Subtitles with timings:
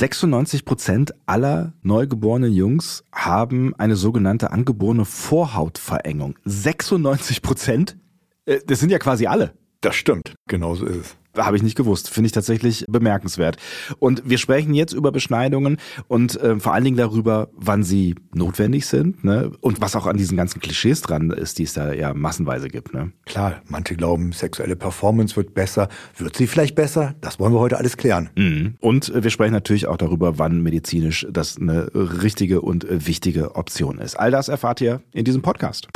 [0.00, 6.38] 96 Prozent aller neugeborenen Jungs haben eine sogenannte angeborene Vorhautverengung.
[6.46, 7.98] 96 Prozent?
[8.46, 9.52] Äh, das sind ja quasi alle.
[9.82, 11.16] Das stimmt, genauso ist es.
[11.44, 12.10] Habe ich nicht gewusst.
[12.10, 13.56] Finde ich tatsächlich bemerkenswert.
[13.98, 15.78] Und wir sprechen jetzt über Beschneidungen
[16.08, 19.50] und äh, vor allen Dingen darüber, wann sie notwendig sind ne?
[19.60, 22.94] und was auch an diesen ganzen Klischees dran ist, die es da ja massenweise gibt.
[22.94, 23.12] Ne?
[23.26, 25.88] Klar, manche glauben, sexuelle Performance wird besser.
[26.16, 27.14] Wird sie vielleicht besser?
[27.20, 28.30] Das wollen wir heute alles klären.
[28.36, 28.74] Mhm.
[28.80, 34.16] Und wir sprechen natürlich auch darüber, wann medizinisch das eine richtige und wichtige Option ist.
[34.16, 35.88] All das erfahrt ihr in diesem Podcast.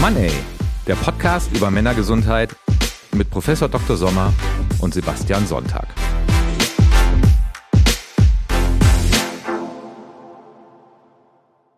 [0.00, 0.30] Money
[0.88, 2.56] der Podcast über Männergesundheit
[3.14, 3.94] mit Professor Dr.
[3.94, 4.32] Sommer
[4.80, 5.86] und Sebastian Sonntag.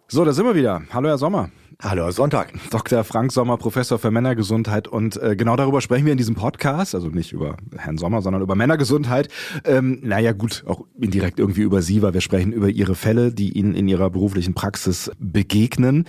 [0.06, 0.82] So, da sind wir wieder.
[0.92, 1.50] Hallo, Herr Sommer.
[1.82, 2.52] Hallo, Herr Sonntag.
[2.70, 3.02] Dr.
[3.02, 4.86] Frank Sommer, Professor für Männergesundheit.
[4.86, 6.94] Und äh, genau darüber sprechen wir in diesem Podcast.
[6.94, 9.28] Also nicht über Herrn Sommer, sondern über Männergesundheit.
[9.64, 13.58] Ähm, naja, gut, auch indirekt irgendwie über Sie, weil wir sprechen über Ihre Fälle, die
[13.58, 16.04] Ihnen in Ihrer beruflichen Praxis begegnen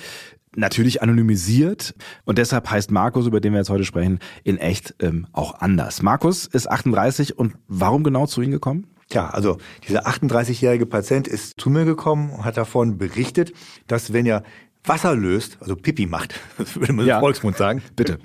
[0.56, 5.28] natürlich anonymisiert und deshalb heißt Markus, über den wir jetzt heute sprechen, in echt ähm,
[5.32, 6.02] auch anders.
[6.02, 8.88] Markus ist 38 und warum genau zu Ihnen gekommen?
[9.10, 9.58] Tja, also
[9.88, 13.52] dieser 38-jährige Patient ist zu mir gekommen und hat davon berichtet,
[13.88, 14.44] dass wenn er
[14.84, 17.18] Wasser löst, also Pipi macht, das würde man ja.
[17.18, 17.84] im Volksmund sagen.
[17.96, 18.18] Bitte.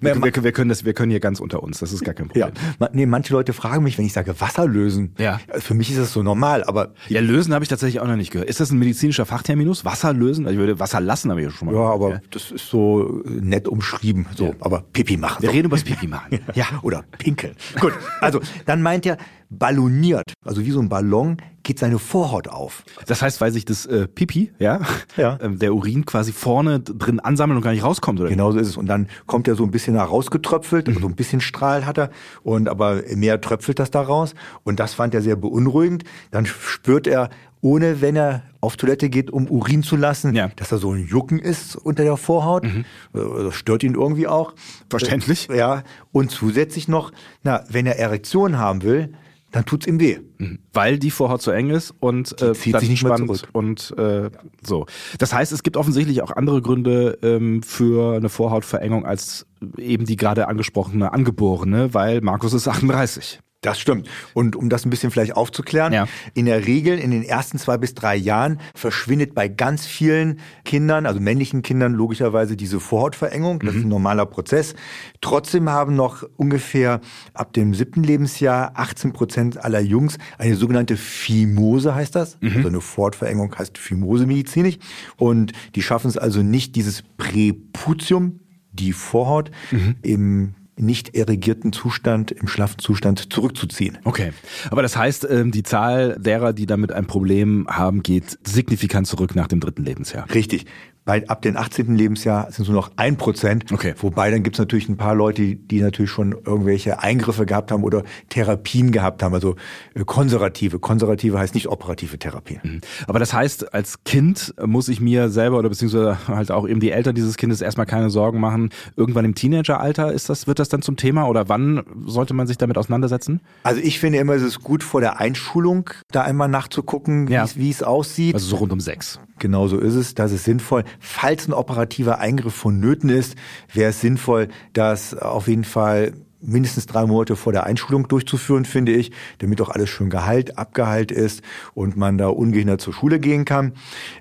[0.00, 2.28] wir, wir, wir, können das, wir können hier ganz unter uns, das ist gar kein
[2.28, 2.52] Problem.
[2.80, 2.88] Ja.
[2.92, 5.14] Nee, manche Leute fragen mich, wenn ich sage Wasser lösen.
[5.18, 5.38] Ja.
[5.58, 6.94] Für mich ist das so normal, aber.
[7.08, 8.48] Ja, lösen habe ich tatsächlich auch noch nicht gehört.
[8.48, 9.84] Ist das ein medizinischer Fachterminus?
[9.84, 10.46] Wasser lösen?
[10.46, 12.20] Also ich würde Wasser lassen, habe ich schon mal Ja, aber ja.
[12.30, 14.46] das ist so nett umschrieben, so.
[14.46, 14.52] Ja.
[14.60, 15.42] Aber Pipi machen.
[15.42, 15.54] Wir so.
[15.54, 16.40] reden über das Pipi machen.
[16.54, 16.66] ja.
[16.82, 17.54] Oder pinkeln.
[17.80, 17.92] Gut.
[18.20, 19.18] Also, dann meint er,
[19.58, 22.84] balloniert, also wie so ein Ballon, geht seine Vorhaut auf.
[23.06, 24.80] Das heißt, weil sich das äh, Pipi, ja,
[25.16, 25.38] ja.
[25.42, 28.28] Ähm, der Urin quasi vorne drin ansammelt und gar nicht rauskommt, oder?
[28.28, 28.76] Genau so ist es.
[28.76, 31.00] Und dann kommt er so ein bisschen herausgetröpfelt, mhm.
[31.00, 32.10] so ein bisschen Strahl hat er,
[32.42, 34.34] und aber mehr tröpfelt das da raus.
[34.64, 36.04] Und das fand er sehr beunruhigend.
[36.30, 37.30] Dann spürt er,
[37.60, 40.50] ohne wenn er auf Toilette geht, um Urin zu lassen, ja.
[40.56, 42.64] dass da so ein Jucken ist unter der Vorhaut.
[42.64, 42.84] Mhm.
[43.14, 44.54] Äh, das stört ihn irgendwie auch.
[44.90, 45.48] Verständlich.
[45.48, 45.82] Ja.
[46.12, 47.12] Und zusätzlich noch,
[47.42, 49.14] na, wenn er Erektion haben will,
[49.52, 50.18] dann tut's ihm weh.
[50.38, 50.58] Mhm.
[50.72, 53.48] Weil die Vorhaut zu eng ist und äh, zieht sich nicht mehr zurück.
[53.52, 54.30] und äh,
[54.62, 54.86] so.
[55.18, 59.46] Das heißt, es gibt offensichtlich auch andere Gründe ähm, für eine Vorhautverengung als
[59.76, 63.40] eben die gerade angesprochene angeborene, weil Markus ist 38.
[63.62, 64.08] Das stimmt.
[64.34, 66.08] Und um das ein bisschen vielleicht aufzuklären, ja.
[66.34, 71.06] in der Regel in den ersten zwei bis drei Jahren verschwindet bei ganz vielen Kindern,
[71.06, 73.60] also männlichen Kindern logischerweise diese Vorhautverengung.
[73.60, 73.78] Das mhm.
[73.78, 74.74] ist ein normaler Prozess.
[75.20, 77.00] Trotzdem haben noch ungefähr
[77.34, 82.38] ab dem siebten Lebensjahr 18 Prozent aller Jungs eine sogenannte Phimose heißt das.
[82.40, 82.56] Mhm.
[82.56, 84.78] Also eine Vorhautverengung heißt Phimose medizinisch.
[85.16, 88.40] Und die schaffen es also nicht, dieses Präputium,
[88.72, 89.94] die Vorhaut, mhm.
[90.02, 93.98] im nicht erregierten Zustand, im schlaffen Zustand zurückzuziehen.
[94.04, 94.32] Okay.
[94.70, 99.34] Aber das heißt, ähm, die Zahl derer, die damit ein Problem haben, geht signifikant zurück
[99.34, 100.32] nach dem dritten Lebensjahr.
[100.34, 100.66] Richtig
[101.04, 101.96] bei, ab dem 18.
[101.96, 103.72] Lebensjahr sind es nur noch ein Prozent.
[103.72, 103.94] Okay.
[103.98, 107.82] Wobei dann gibt es natürlich ein paar Leute, die natürlich schon irgendwelche Eingriffe gehabt haben
[107.82, 109.34] oder Therapien gehabt haben.
[109.34, 109.56] Also
[109.94, 110.78] äh, konservative.
[110.78, 112.60] Konservative heißt nicht operative Therapien.
[112.62, 112.80] Mhm.
[113.08, 116.92] Aber das heißt, als Kind muss ich mir selber oder beziehungsweise halt auch eben die
[116.92, 118.70] Eltern dieses Kindes erstmal keine Sorgen machen.
[118.96, 122.58] Irgendwann im Teenageralter ist das, wird das dann zum Thema oder wann sollte man sich
[122.58, 123.40] damit auseinandersetzen?
[123.64, 127.46] Also ich finde immer, es ist gut vor der Einschulung da einmal nachzugucken, ja.
[127.56, 128.34] wie es aussieht.
[128.34, 129.18] Also so rund um sechs.
[129.42, 130.14] Genau so ist es.
[130.14, 130.84] Das ist sinnvoll.
[131.00, 133.34] Falls ein operativer Eingriff vonnöten ist,
[133.72, 136.12] wäre es sinnvoll, dass auf jeden Fall
[136.42, 141.12] mindestens drei Monate vor der Einschulung durchzuführen, finde ich, damit auch alles schön geheilt, abgeheilt
[141.12, 141.42] ist
[141.74, 143.72] und man da ungehindert zur Schule gehen kann.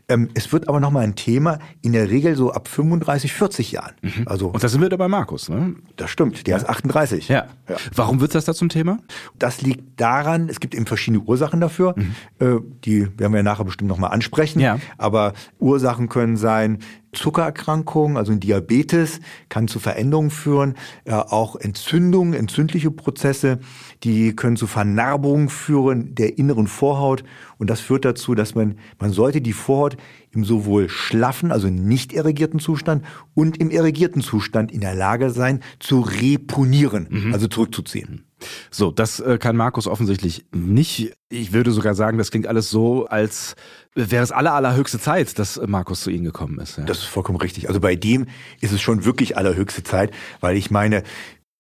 [0.08, 3.94] Ähm, es wird aber nochmal ein Thema, in der Regel so ab 35, 40 Jahren.
[4.02, 4.28] Mhm.
[4.28, 5.76] Also, und da sind wir da bei Markus, ne?
[5.96, 6.58] Das stimmt, der ja.
[6.58, 7.28] ist 38.
[7.28, 7.48] Ja.
[7.68, 7.76] ja.
[7.96, 9.00] Warum wird das da zum Thema?
[9.38, 12.16] Das liegt daran, es gibt eben verschiedene Ursachen dafür, mhm.
[12.40, 14.60] äh, die werden wir nachher bestimmt nochmal ansprechen.
[14.60, 14.80] Ja.
[14.98, 16.80] Aber Ursachen können sein,
[17.14, 23.60] Zuckererkrankungen, also ein Diabetes, kann zu Veränderungen führen, äh, auch Entzündungen, entzündliche Prozesse,
[24.04, 27.24] die können zu Vernarbungen führen der inneren Vorhaut
[27.58, 29.98] und das führt dazu, dass man, man sollte die Vorhaut
[30.32, 35.60] im sowohl schlaffen, also nicht erregierten Zustand und im erregierten Zustand in der Lage sein,
[35.80, 37.34] zu reponieren, mhm.
[37.34, 38.26] also zurückzuziehen.
[38.70, 41.14] So, das äh, kann Markus offensichtlich nicht.
[41.30, 43.56] Ich würde sogar sagen, das klingt alles so, als
[43.96, 46.78] wäre es aller, allerhöchste Zeit, dass Markus zu Ihnen gekommen ist.
[46.78, 46.86] Ja.
[46.86, 47.68] Das ist vollkommen richtig.
[47.68, 48.28] Also bei dem
[48.60, 51.04] ist es schon wirklich allerhöchste Zeit, weil ich meine,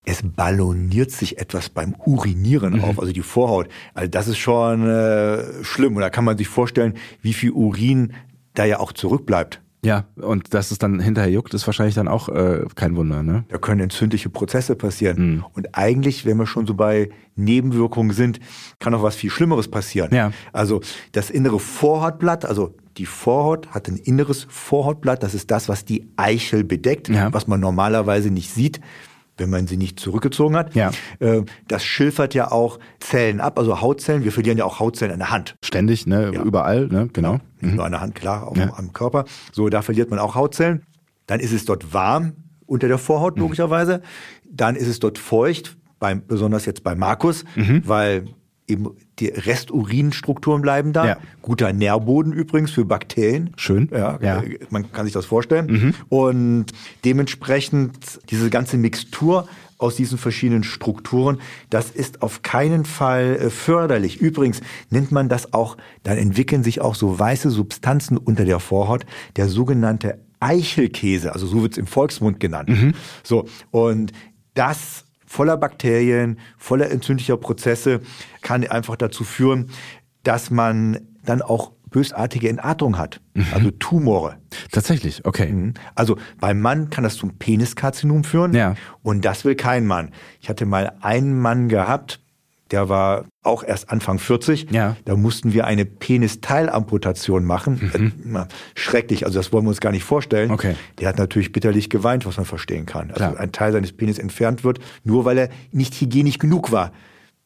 [0.04, 2.83] es balloniert sich etwas beim Urinieren mhm.
[2.83, 3.68] auf, also die Vorhaut.
[3.94, 5.95] Also das ist schon äh, schlimm.
[5.95, 8.13] Und da kann man sich vorstellen, wie viel Urin
[8.54, 12.30] da ja auch zurückbleibt Ja, und dass es dann hinterher juckt, ist wahrscheinlich dann auch
[12.30, 13.45] äh, kein Wunder, ne?
[13.50, 15.18] Da können entzündliche Prozesse passieren.
[15.18, 15.45] Mhm.
[15.54, 18.39] Und eigentlich, wenn wir schon so bei Nebenwirkungen sind,
[18.78, 20.13] kann auch was viel Schlimmeres passieren.
[20.13, 20.31] Ja.
[20.54, 20.81] Also
[21.13, 26.07] das innere Vorhautblatt, also die Vorhaut hat ein inneres Vorhautblatt, das ist das, was die
[26.16, 27.33] Eichel bedeckt, ja.
[27.33, 28.81] was man normalerweise nicht sieht
[29.38, 30.75] wenn man sie nicht zurückgezogen hat.
[30.75, 30.92] Ja.
[31.19, 34.24] Äh, das schilfert ja auch Zellen ab, also Hautzellen.
[34.24, 35.56] Wir verlieren ja auch Hautzellen an der Hand.
[35.63, 36.31] Ständig, ne?
[36.33, 36.44] Ja.
[36.44, 37.10] Überall, ne?
[37.12, 37.39] Genau.
[37.60, 37.75] Nicht mhm.
[37.75, 38.74] nur an der Hand, klar, auch ja.
[38.75, 39.25] am Körper.
[39.51, 40.83] So, da verliert man auch Hautzellen.
[41.28, 42.33] Dann ist es dort warm
[42.66, 43.44] unter der Vorhaut, mhm.
[43.44, 44.01] logischerweise.
[44.50, 47.83] Dann ist es dort feucht, beim, besonders jetzt bei Markus, mhm.
[47.86, 48.25] weil
[48.71, 48.89] eben
[49.19, 51.06] die Resturinstrukturen bleiben da.
[51.06, 51.18] Ja.
[51.41, 53.51] Guter Nährboden übrigens für Bakterien.
[53.57, 53.89] Schön.
[53.91, 54.44] Ja, ja.
[54.69, 55.68] man kann sich das vorstellen.
[55.68, 55.94] Mhm.
[56.09, 56.65] Und
[57.06, 59.47] dementsprechend diese ganze Mixtur
[59.77, 61.39] aus diesen verschiedenen Strukturen,
[61.69, 64.21] das ist auf keinen Fall äh, förderlich.
[64.21, 69.06] Übrigens nennt man das auch, dann entwickeln sich auch so weiße Substanzen unter der Vorhaut,
[69.35, 72.69] der sogenannte Eichelkäse, also so wird es im Volksmund genannt.
[72.69, 72.94] Mhm.
[73.23, 74.12] So, und
[74.56, 78.01] das voller Bakterien, voller entzündlicher Prozesse
[78.42, 79.69] kann einfach dazu führen,
[80.24, 83.45] dass man dann auch bösartige Entartung hat, mhm.
[83.54, 84.38] also Tumore.
[84.72, 85.51] Tatsächlich, okay.
[85.51, 85.74] Mhm.
[85.95, 88.75] Also beim Mann kann das zum Peniskarzinom führen ja.
[89.04, 90.12] und das will kein Mann.
[90.42, 92.20] Ich hatte mal einen Mann gehabt,
[92.71, 94.71] der war auch erst Anfang 40.
[94.71, 94.95] Ja.
[95.06, 98.13] Da mussten wir eine Penisteilamputation machen.
[98.25, 98.35] Mhm.
[98.35, 98.45] Äh,
[98.75, 100.51] schrecklich, also das wollen wir uns gar nicht vorstellen.
[100.51, 100.75] Okay.
[101.00, 103.09] Der hat natürlich bitterlich geweint, was man verstehen kann.
[103.12, 103.39] Also Klar.
[103.39, 106.91] ein Teil seines Penis entfernt wird, nur weil er nicht hygienisch genug war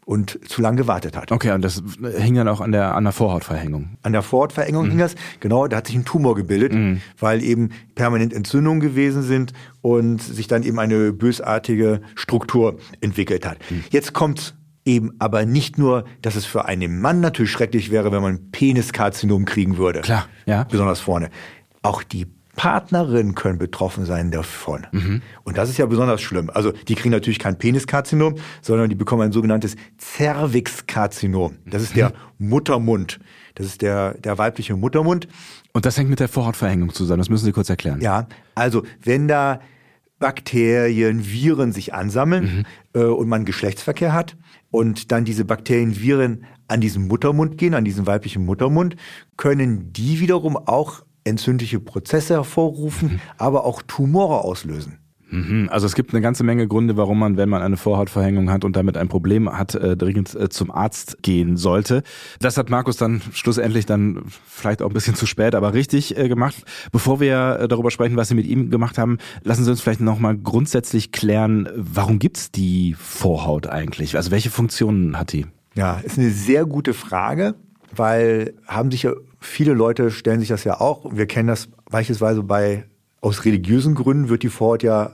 [0.06, 1.32] und zu lange gewartet hat.
[1.32, 1.82] Okay, und das
[2.18, 3.98] hing dann auch an der, an der Vorhautverengung.
[4.04, 4.90] An der Vorhautverengung mhm.
[4.92, 7.02] hing das, genau, da hat sich ein Tumor gebildet, mhm.
[7.20, 13.58] weil eben permanent Entzündungen gewesen sind und sich dann eben eine bösartige Struktur entwickelt hat.
[13.70, 13.84] Mhm.
[13.90, 14.56] Jetzt kommt
[14.86, 19.46] eben aber nicht nur, dass es für einen Mann natürlich schrecklich wäre, wenn man Peniskarzinom
[19.46, 20.02] kriegen würde.
[20.02, 20.64] Klar, ja.
[20.64, 21.30] Besonders vorne.
[21.82, 24.88] Auch die Partnerinnen können betroffen sein davon.
[24.92, 25.22] Mhm.
[25.44, 26.50] Und das ist ja besonders schlimm.
[26.50, 31.58] Also die kriegen natürlich kein Peniskarzinom, sondern die bekommen ein sogenanntes Cervixkarzinom.
[31.66, 32.50] Das ist der mhm.
[32.50, 33.20] Muttermund.
[33.56, 35.28] Das ist der, der weibliche Muttermund.
[35.74, 37.20] Und das hängt mit der Vorhautverengung zusammen.
[37.20, 38.00] Das müssen Sie kurz erklären.
[38.02, 39.60] Ja, also wenn da
[40.20, 43.02] Bakterien, Viren sich ansammeln mhm.
[43.02, 44.38] äh, und man Geschlechtsverkehr hat
[44.76, 48.96] und dann diese Bakterien, Viren an diesen Muttermund gehen, an diesen weiblichen Muttermund,
[49.38, 53.20] können die wiederum auch entzündliche Prozesse hervorrufen, mhm.
[53.38, 55.00] aber auch Tumore auslösen.
[55.30, 55.70] Mhm.
[55.72, 58.76] Also es gibt eine ganze Menge Gründe, warum man, wenn man eine Vorhautverhängung hat und
[58.76, 62.04] damit ein Problem hat, äh, dringend äh, zum Arzt gehen sollte.
[62.40, 66.28] Das hat Markus dann schlussendlich dann vielleicht auch ein bisschen zu spät, aber richtig äh,
[66.28, 66.64] gemacht.
[66.92, 70.38] Bevor wir darüber sprechen, was Sie mit ihm gemacht haben, lassen Sie uns vielleicht nochmal
[70.38, 74.16] grundsätzlich klären, warum gibt's die Vorhaut eigentlich?
[74.16, 75.46] Also welche Funktionen hat die?
[75.76, 77.56] Ja, ist eine sehr gute Frage,
[77.94, 81.16] weil haben sich ja viele Leute stellen sich das ja auch.
[81.16, 82.86] Wir kennen das beispielsweise bei
[83.26, 85.12] aus religiösen Gründen wird die Vorhaut ja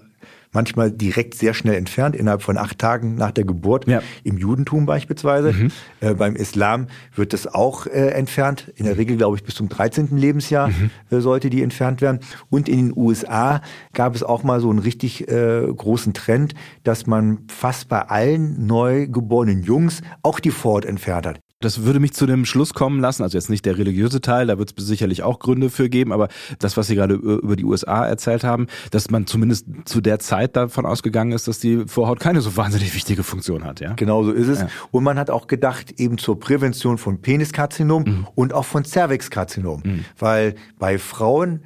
[0.51, 3.87] manchmal direkt sehr schnell entfernt, innerhalb von acht Tagen nach der Geburt.
[3.87, 4.01] Ja.
[4.25, 5.53] Im Judentum beispielsweise.
[5.53, 5.71] Mhm.
[6.01, 8.71] Äh, beim Islam wird das auch äh, entfernt.
[8.75, 10.17] In der Regel, glaube ich, bis zum 13.
[10.17, 10.91] Lebensjahr mhm.
[11.09, 12.19] äh, sollte die entfernt werden.
[12.49, 13.61] Und in den USA
[13.93, 16.53] gab es auch mal so einen richtig äh, großen Trend,
[16.83, 21.39] dass man fast bei allen neugeborenen Jungs auch die Vorhaut entfernt hat.
[21.61, 24.57] Das würde mich zu dem Schluss kommen lassen, also jetzt nicht der religiöse Teil, da
[24.57, 26.27] wird es sicherlich auch Gründe für geben, aber
[26.59, 30.55] das, was Sie gerade über die USA erzählt haben, dass man zumindest zu der Zeit
[30.55, 33.79] davon ausgegangen ist, dass die Vorhaut keine so wahnsinnig wichtige Funktion hat.
[33.79, 33.93] Ja?
[33.93, 34.61] Genau so ist es.
[34.61, 34.69] Ja.
[34.91, 38.27] Und man hat auch gedacht, eben zur Prävention von Peniskarzinom mhm.
[38.35, 39.81] und auch von Cervixkarzinom.
[39.83, 40.06] Mhm.
[40.18, 41.63] Weil bei Frauen,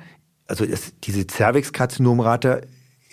[0.48, 2.62] also das, diese Cervixkarzinomrate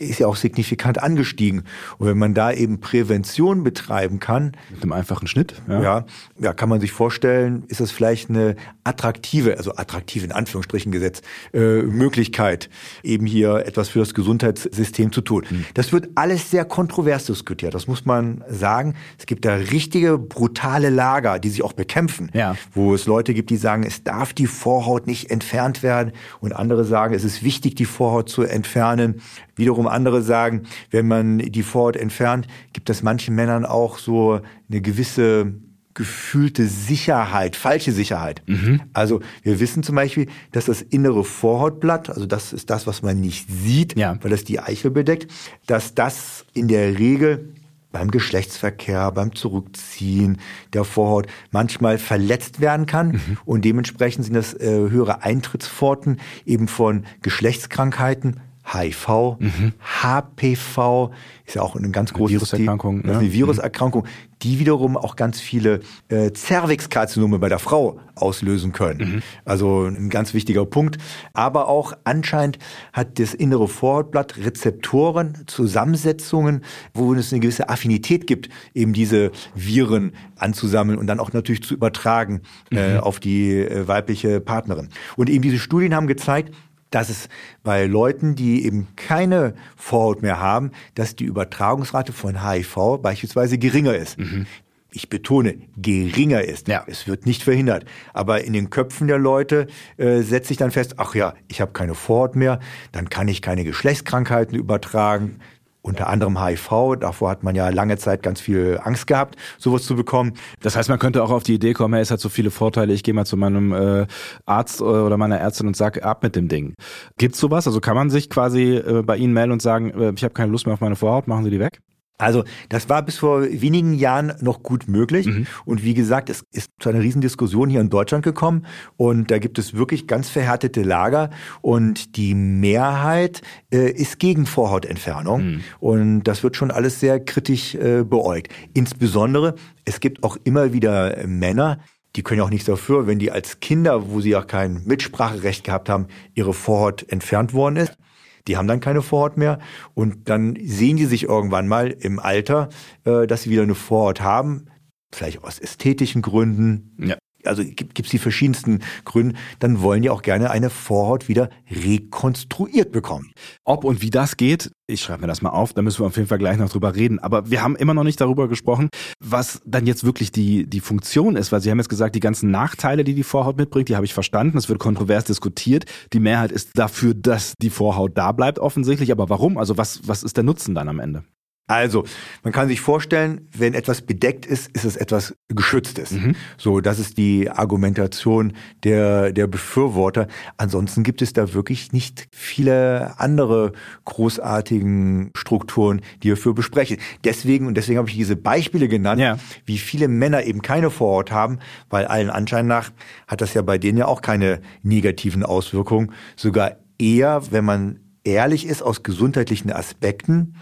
[0.02, 1.64] ist ja auch signifikant angestiegen.
[1.98, 4.52] Und wenn man da eben Prävention betreiben kann.
[4.70, 5.54] Mit einem einfachen Schnitt.
[5.68, 5.82] Ja.
[5.82, 6.06] ja,
[6.38, 11.24] ja, kann man sich vorstellen, ist das vielleicht eine attraktive, also attraktive in Anführungsstrichen gesetzt,
[11.52, 12.68] äh, Möglichkeit,
[13.02, 15.44] eben hier etwas für das Gesundheitssystem zu tun.
[15.48, 15.64] Mhm.
[15.74, 18.94] Das wird alles sehr kontrovers diskutiert, das muss man sagen.
[19.18, 22.56] Es gibt da richtige brutale Lager, die sich auch bekämpfen, ja.
[22.74, 26.84] wo es Leute gibt, die sagen, es darf die Vorhaut nicht entfernt werden und andere
[26.84, 29.20] sagen, es ist wichtig, die Vorhaut zu entfernen.
[29.56, 34.40] Wiederum andere sagen, wenn man die Vorhaut entfernt, gibt es manchen Männern auch so
[34.70, 35.54] eine gewisse
[35.94, 38.42] gefühlte Sicherheit, falsche Sicherheit.
[38.46, 38.80] Mhm.
[38.92, 43.20] Also wir wissen zum Beispiel, dass das innere Vorhautblatt, also das ist das, was man
[43.20, 44.16] nicht sieht, ja.
[44.22, 45.30] weil das die Eichel bedeckt,
[45.66, 47.52] dass das in der Regel
[47.92, 50.38] beim Geschlechtsverkehr, beim Zurückziehen
[50.72, 53.08] der Vorhaut manchmal verletzt werden kann.
[53.08, 53.38] Mhm.
[53.44, 59.72] Und dementsprechend sind das äh, höhere Eintrittspforten eben von Geschlechtskrankheiten, HIV, mhm.
[60.02, 61.10] HPV,
[61.46, 63.04] ist ja auch eine ganz große Viruserkrankung.
[63.04, 63.18] Ne?
[63.18, 64.06] eine Viruserkrankung,
[64.42, 69.16] die wiederum auch ganz viele äh, Zervixkarzinome bei der Frau auslösen können.
[69.16, 69.22] Mhm.
[69.44, 70.98] Also ein ganz wichtiger Punkt.
[71.32, 72.58] Aber auch anscheinend
[72.92, 76.62] hat das innere Vorhautblatt Rezeptoren, Zusammensetzungen,
[76.94, 81.74] wo es eine gewisse Affinität gibt, eben diese Viren anzusammeln und dann auch natürlich zu
[81.74, 82.96] übertragen äh, mhm.
[82.96, 84.88] äh, auf die äh, weibliche Partnerin.
[85.16, 86.54] Und eben diese Studien haben gezeigt,
[86.94, 87.28] dass es
[87.62, 93.94] bei Leuten, die eben keine Vorhaut mehr haben, dass die Übertragungsrate von HIV beispielsweise geringer
[93.94, 94.18] ist.
[94.18, 94.46] Mhm.
[94.94, 96.68] Ich betone, geringer ist.
[96.68, 96.84] Ja.
[96.86, 97.86] Es wird nicht verhindert.
[98.12, 101.72] Aber in den Köpfen der Leute äh, setzt sich dann fest, ach ja, ich habe
[101.72, 102.60] keine Vorhaut mehr,
[102.92, 105.40] dann kann ich keine Geschlechtskrankheiten übertragen,
[105.82, 106.96] unter anderem HIV.
[107.00, 110.34] Davor hat man ja lange Zeit ganz viel Angst gehabt, sowas zu bekommen.
[110.60, 112.92] Das heißt, man könnte auch auf die Idee kommen, hey, es hat so viele Vorteile,
[112.92, 114.06] ich gehe mal zu meinem äh,
[114.46, 116.74] Arzt oder meiner Ärztin und sag ab mit dem Ding.
[117.18, 117.66] Gibt's sowas?
[117.66, 120.52] Also kann man sich quasi äh, bei Ihnen melden und sagen, äh, ich habe keine
[120.52, 121.80] Lust mehr auf meine Vorhaut, machen Sie die weg?
[122.18, 125.26] Also das war bis vor wenigen Jahren noch gut möglich.
[125.26, 125.46] Mhm.
[125.64, 128.66] Und wie gesagt, es ist zu einer Riesendiskussion hier in Deutschland gekommen.
[128.96, 131.30] Und da gibt es wirklich ganz verhärtete Lager.
[131.62, 133.42] Und die Mehrheit
[133.72, 135.44] äh, ist gegen Vorhautentfernung.
[135.44, 135.60] Mhm.
[135.80, 138.52] Und das wird schon alles sehr kritisch äh, beäugt.
[138.72, 141.78] Insbesondere, es gibt auch immer wieder Männer,
[142.14, 145.64] die können ja auch nichts dafür, wenn die als Kinder, wo sie auch kein Mitspracherecht
[145.64, 147.96] gehabt haben, ihre Vorhaut entfernt worden ist.
[148.46, 149.58] Die haben dann keine Vorhaut mehr.
[149.94, 152.68] Und dann sehen die sich irgendwann mal im Alter,
[153.04, 154.66] äh, dass sie wieder eine Vorhaut haben,
[155.12, 156.96] vielleicht aus ästhetischen Gründen.
[156.98, 161.50] Ja also gibt es die verschiedensten Gründe, dann wollen die auch gerne eine Vorhaut wieder
[161.70, 163.32] rekonstruiert bekommen.
[163.64, 166.16] Ob und wie das geht, ich schreibe mir das mal auf, da müssen wir auf
[166.16, 167.18] jeden Fall gleich noch drüber reden.
[167.18, 168.88] Aber wir haben immer noch nicht darüber gesprochen,
[169.20, 172.50] was dann jetzt wirklich die, die Funktion ist, weil Sie haben jetzt gesagt, die ganzen
[172.50, 174.58] Nachteile, die die Vorhaut mitbringt, die habe ich verstanden.
[174.58, 175.84] Es wird kontrovers diskutiert.
[176.12, 179.12] Die Mehrheit ist dafür, dass die Vorhaut da bleibt offensichtlich.
[179.12, 179.56] Aber warum?
[179.56, 181.24] Also was, was ist der Nutzen dann am Ende?
[181.68, 182.04] Also,
[182.42, 186.10] man kann sich vorstellen, wenn etwas bedeckt ist, ist es etwas Geschütztes.
[186.10, 186.34] Mhm.
[186.58, 188.52] So, das ist die Argumentation
[188.82, 190.26] der, der Befürworter.
[190.56, 193.72] Ansonsten gibt es da wirklich nicht viele andere
[194.04, 196.98] großartigen Strukturen, die wir für besprechen.
[197.24, 199.38] Deswegen, und deswegen habe ich diese Beispiele genannt, ja.
[199.64, 202.90] wie viele Männer eben keine Vorhaut haben, weil allen Anschein nach
[203.28, 206.12] hat das ja bei denen ja auch keine negativen Auswirkungen.
[206.36, 210.54] Sogar eher, wenn man ehrlich ist, aus gesundheitlichen Aspekten,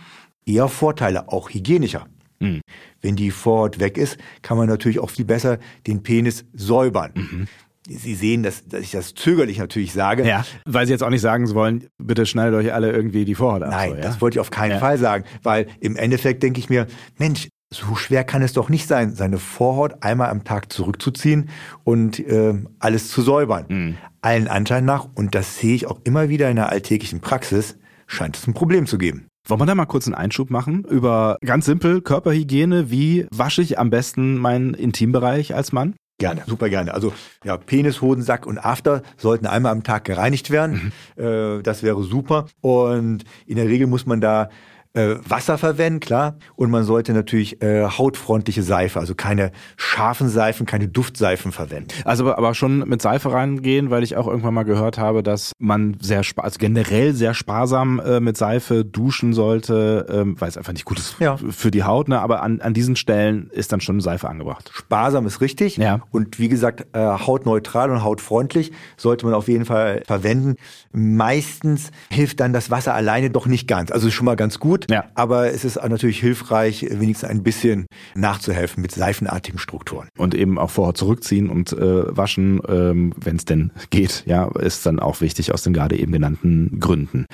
[0.46, 2.06] eher Vorteile, auch hygienischer.
[2.40, 2.60] Mhm.
[3.00, 7.12] Wenn die Vorhaut weg ist, kann man natürlich auch viel besser den Penis säubern.
[7.14, 7.48] Mhm.
[7.88, 10.26] Sie sehen, dass, dass ich das zögerlich natürlich sage.
[10.26, 13.62] Ja, weil Sie jetzt auch nicht sagen wollen, bitte schneidet euch alle irgendwie die Vorhaut
[13.62, 13.70] ab.
[13.70, 14.02] Nein, so, ja?
[14.02, 14.78] das wollte ich auf keinen ja.
[14.78, 16.86] Fall sagen, weil im Endeffekt denke ich mir,
[17.18, 21.48] Mensch, so schwer kann es doch nicht sein, seine Vorhaut einmal am Tag zurückzuziehen
[21.84, 23.64] und äh, alles zu säubern.
[23.68, 23.96] Mhm.
[24.20, 28.36] Allen Anschein nach, und das sehe ich auch immer wieder in der alltäglichen Praxis, scheint
[28.36, 29.29] es ein Problem zu geben.
[29.46, 32.90] Wollen wir da mal kurz einen Einschub machen über ganz simpel Körperhygiene?
[32.90, 35.94] Wie wasche ich am besten meinen Intimbereich als Mann?
[36.18, 36.92] Gerne, super gerne.
[36.92, 40.92] Also ja, Penis, Hodensack und After sollten einmal am Tag gereinigt werden.
[41.16, 41.24] Mhm.
[41.24, 42.46] Äh, das wäre super.
[42.60, 44.50] Und in der Regel muss man da
[44.92, 46.36] äh, Wasser verwenden, klar.
[46.56, 51.88] Und man sollte natürlich äh, hautfreundliche Seife, also keine scharfen Seifen, keine Duftseifen verwenden.
[52.04, 55.96] Also aber schon mit Seife reingehen, weil ich auch irgendwann mal gehört habe, dass man
[56.00, 60.84] sehr also generell sehr sparsam äh, mit Seife duschen sollte, ähm, weil es einfach nicht
[60.84, 61.36] gut ist ja.
[61.36, 62.08] für die Haut.
[62.08, 62.20] Ne?
[62.20, 64.70] Aber an, an diesen Stellen ist dann schon Seife angebracht.
[64.74, 65.76] Sparsam ist richtig.
[65.76, 66.00] Ja.
[66.10, 70.56] Und wie gesagt, äh, hautneutral und hautfreundlich sollte man auf jeden Fall verwenden.
[70.92, 73.92] Meistens hilft dann das Wasser alleine doch nicht ganz.
[73.92, 75.04] Also ist schon mal ganz gut gut, ja.
[75.14, 80.08] aber es ist natürlich hilfreich, wenigstens ein bisschen nachzuhelfen mit seifenartigen Strukturen.
[80.18, 84.86] Und eben auch vorher zurückziehen und äh, waschen, ähm, wenn es denn geht, ja, ist
[84.86, 87.26] dann auch wichtig aus den gerade eben genannten Gründen.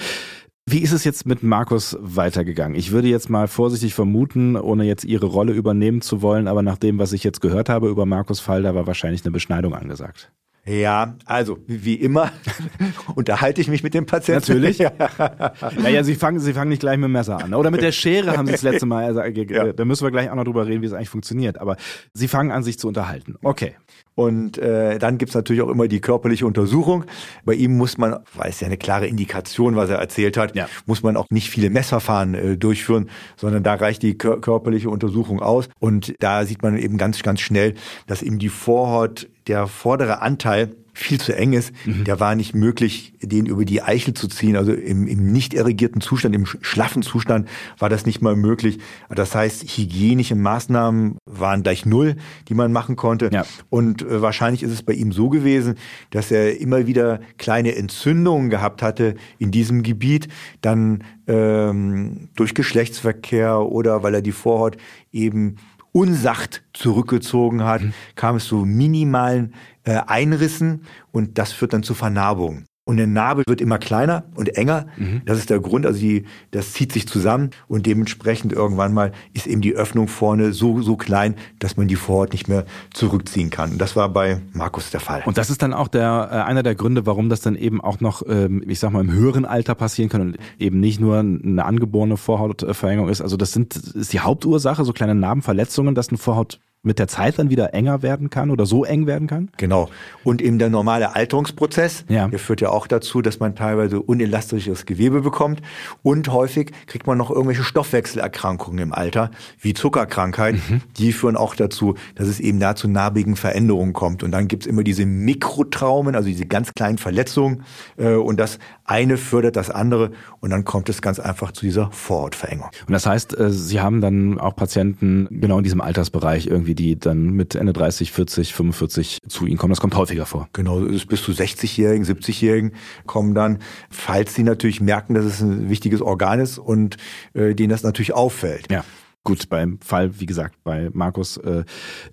[0.68, 2.76] Wie ist es jetzt mit Markus weitergegangen?
[2.76, 6.76] Ich würde jetzt mal vorsichtig vermuten, ohne jetzt Ihre Rolle übernehmen zu wollen, aber nach
[6.76, 10.32] dem, was ich jetzt gehört habe über Markus Fall, da war wahrscheinlich eine Beschneidung angesagt.
[10.68, 12.32] Ja, also wie immer
[13.14, 14.40] unterhalte ich mich mit dem Patienten.
[14.40, 14.78] Natürlich.
[15.80, 17.54] naja, Sie fangen, Sie fangen nicht gleich mit dem Messer an.
[17.54, 19.04] Oder mit der Schere haben Sie das letzte Mal.
[19.04, 19.72] Also, ja.
[19.72, 21.60] Da müssen wir gleich auch noch drüber reden, wie es eigentlich funktioniert.
[21.60, 21.76] Aber
[22.14, 23.36] Sie fangen an, sich zu unterhalten.
[23.44, 23.76] Okay.
[24.16, 27.04] Und äh, dann gibt's natürlich auch immer die körperliche Untersuchung.
[27.44, 30.68] Bei ihm muss man, weil es ja eine klare Indikation, was er erzählt hat, ja.
[30.86, 35.40] muss man auch nicht viele Messverfahren äh, durchführen, sondern da reicht die kör körperliche Untersuchung
[35.40, 35.68] aus.
[35.78, 37.74] Und da sieht man eben ganz, ganz schnell,
[38.06, 41.72] dass eben die Vorhaut der vordere Anteil viel zu eng ist.
[41.84, 42.04] Mhm.
[42.04, 44.56] Der war nicht möglich, den über die Eichel zu ziehen.
[44.56, 47.48] Also im, im nicht irrigierten Zustand, im schlaffen Zustand
[47.78, 48.78] war das nicht mal möglich.
[49.10, 52.16] Das heißt, hygienische Maßnahmen waren gleich null,
[52.48, 53.28] die man machen konnte.
[53.30, 53.44] Ja.
[53.68, 55.74] Und äh, wahrscheinlich ist es bei ihm so gewesen,
[56.10, 60.28] dass er immer wieder kleine Entzündungen gehabt hatte in diesem Gebiet,
[60.62, 64.78] dann ähm, durch Geschlechtsverkehr oder weil er die Vorhaut
[65.12, 65.56] eben
[65.96, 67.94] unsacht zurückgezogen hat, mhm.
[68.16, 72.66] kam es zu minimalen äh, Einrissen und das führt dann zu Vernarbungen.
[72.88, 74.86] Und der Nabel wird immer kleiner und enger.
[74.96, 75.22] Mhm.
[75.26, 75.84] Das ist der Grund.
[75.86, 80.52] Also die, das zieht sich zusammen und dementsprechend irgendwann mal ist eben die Öffnung vorne
[80.52, 82.64] so, so klein, dass man die Vorhaut nicht mehr
[82.94, 83.72] zurückziehen kann.
[83.72, 85.24] Und das war bei Markus der Fall.
[85.26, 87.98] Und das ist dann auch der, äh, einer der Gründe, warum das dann eben auch
[87.98, 91.64] noch, ähm, ich sag mal, im höheren Alter passieren kann und eben nicht nur eine
[91.64, 93.20] angeborene Vorhautverengung ist.
[93.20, 97.38] Also das sind, ist die Hauptursache, so kleine Narbenverletzungen, dass eine Vorhaut mit der Zeit
[97.38, 99.50] dann wieder enger werden kann oder so eng werden kann?
[99.56, 99.88] Genau.
[100.24, 102.28] Und eben der normale Alterungsprozess, ja.
[102.28, 105.60] der führt ja auch dazu, dass man teilweise unelastisches Gewebe bekommt
[106.02, 110.54] und häufig kriegt man noch irgendwelche Stoffwechselerkrankungen im Alter, wie Zuckerkrankheit.
[110.54, 110.82] Mhm.
[110.96, 114.22] Die führen auch dazu, dass es eben da zu narbigen Veränderungen kommt.
[114.22, 117.64] Und dann gibt's immer diese Mikrotraumen, also diese ganz kleinen Verletzungen.
[117.96, 121.90] Äh, und das eine fördert das andere und dann kommt es ganz einfach zu dieser
[121.90, 122.68] Vorhautverengung.
[122.86, 126.98] Und das heißt, äh, Sie haben dann auch Patienten genau in diesem Altersbereich irgendwie die
[126.98, 129.72] dann mit Ende 30, 40, 45 zu Ihnen kommen.
[129.72, 130.48] Das kommt häufiger vor.
[130.52, 132.72] Genau, bis zu 60-Jährigen, 70-Jährigen
[133.06, 133.58] kommen dann,
[133.90, 136.96] falls sie natürlich merken, dass es ein wichtiges Organ ist und
[137.34, 138.70] äh, denen das natürlich auffällt.
[138.70, 138.84] Ja.
[139.24, 141.64] Gut, beim Fall, wie gesagt, bei Markus äh,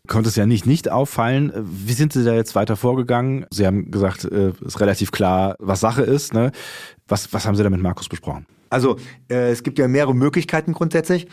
[0.08, 1.51] konnte es ja nicht nicht auffallen.
[1.55, 3.46] Wie sind Sie da jetzt weiter vorgegangen?
[3.51, 6.34] Sie haben gesagt, äh, ist relativ klar, was Sache ist.
[6.34, 6.51] Ne?
[7.08, 8.48] Was, was haben Sie da mit Markus besprochen?
[8.72, 8.98] Also
[9.29, 11.27] äh, es gibt ja mehrere Möglichkeiten grundsätzlich.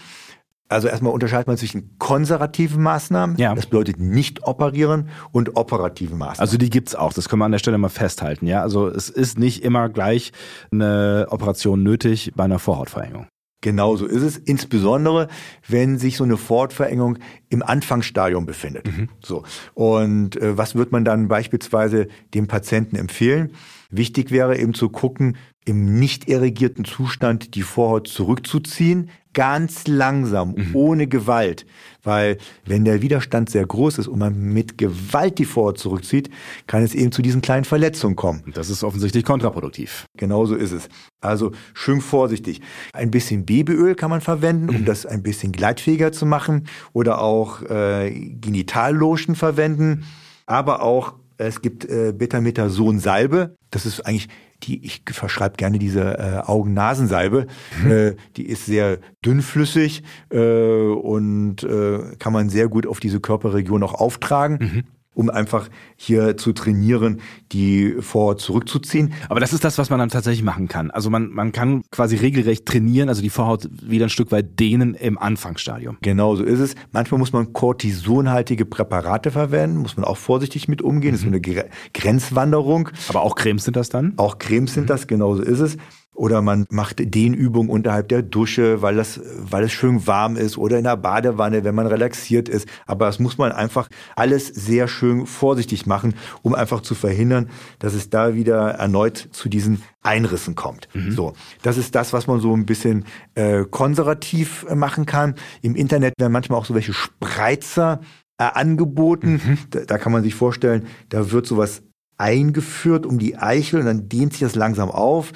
[0.70, 3.54] Also erstmal unterscheidet man zwischen konservativen Maßnahmen, ja.
[3.54, 6.40] das bedeutet nicht operieren, und operativen Maßnahmen.
[6.40, 8.46] Also die gibt's auch, das können wir an der Stelle mal festhalten.
[8.46, 10.32] Ja, Also es ist nicht immer gleich
[10.70, 13.26] eine Operation nötig bei einer Vorhautverengung.
[13.62, 15.28] Genau so ist es, insbesondere
[15.68, 17.18] wenn sich so eine Vorhautverengung
[17.50, 18.86] im Anfangsstadium befindet.
[18.86, 19.08] Mhm.
[19.22, 19.42] So
[19.74, 23.52] und äh, was wird man dann beispielsweise dem Patienten empfehlen?
[23.90, 30.74] Wichtig wäre eben zu gucken, im nicht irrigierten Zustand die Vorhaut zurückzuziehen, ganz langsam, mhm.
[30.74, 31.66] ohne Gewalt.
[32.02, 36.30] Weil wenn der Widerstand sehr groß ist und man mit Gewalt die Vorhaut zurückzieht,
[36.66, 38.42] kann es eben zu diesen kleinen Verletzungen kommen.
[38.54, 40.06] Das ist offensichtlich kontraproduktiv.
[40.16, 40.88] Genauso ist es.
[41.20, 42.60] Also schön vorsichtig.
[42.92, 44.84] Ein bisschen Babyöl kann man verwenden, um mhm.
[44.86, 46.66] das ein bisschen gleitfähiger zu machen.
[46.92, 50.04] Oder auch äh, Genitallotion verwenden.
[50.46, 53.54] Aber auch es gibt äh, Betametason-Salbe.
[53.70, 54.28] Das ist eigentlich
[54.62, 57.46] die ich verschreibe gerne diese äh, Augen-Nasensalbe.
[57.82, 57.90] Mhm.
[57.90, 63.82] Äh, die ist sehr dünnflüssig äh, und äh, kann man sehr gut auf diese Körperregion
[63.82, 64.58] auch auftragen.
[64.60, 64.84] Mhm
[65.20, 67.20] um einfach hier zu trainieren,
[67.52, 69.12] die vor zurückzuziehen.
[69.28, 70.90] Aber das ist das, was man dann tatsächlich machen kann.
[70.90, 74.94] Also man, man kann quasi regelrecht trainieren, also die Vorhaut wieder ein Stück weit dehnen
[74.94, 75.98] im Anfangsstadium.
[76.00, 76.74] Genau so ist es.
[76.90, 81.10] Manchmal muss man kortisonhaltige Präparate verwenden, muss man auch vorsichtig mit umgehen.
[81.10, 81.30] Mhm.
[81.30, 82.88] Das ist eine Grenzwanderung.
[83.10, 84.14] Aber auch Cremes sind das dann?
[84.16, 85.76] Auch Cremes sind das, genau so ist es.
[86.20, 90.76] Oder man macht Dehnübungen unterhalb der Dusche, weil das, weil es schön warm ist oder
[90.76, 92.68] in der Badewanne, wenn man relaxiert ist.
[92.86, 97.94] Aber das muss man einfach alles sehr schön vorsichtig machen, um einfach zu verhindern, dass
[97.94, 100.88] es da wieder erneut zu diesen Einrissen kommt.
[100.92, 101.12] Mhm.
[101.12, 105.36] So, das ist das, was man so ein bisschen äh, konservativ machen kann.
[105.62, 108.02] Im Internet werden manchmal auch so welche Spreizer
[108.36, 109.40] äh, angeboten.
[109.42, 109.58] Mhm.
[109.70, 111.80] Da, da kann man sich vorstellen, da wird sowas
[112.18, 115.32] eingeführt um die Eichel und dann dehnt sich das langsam auf.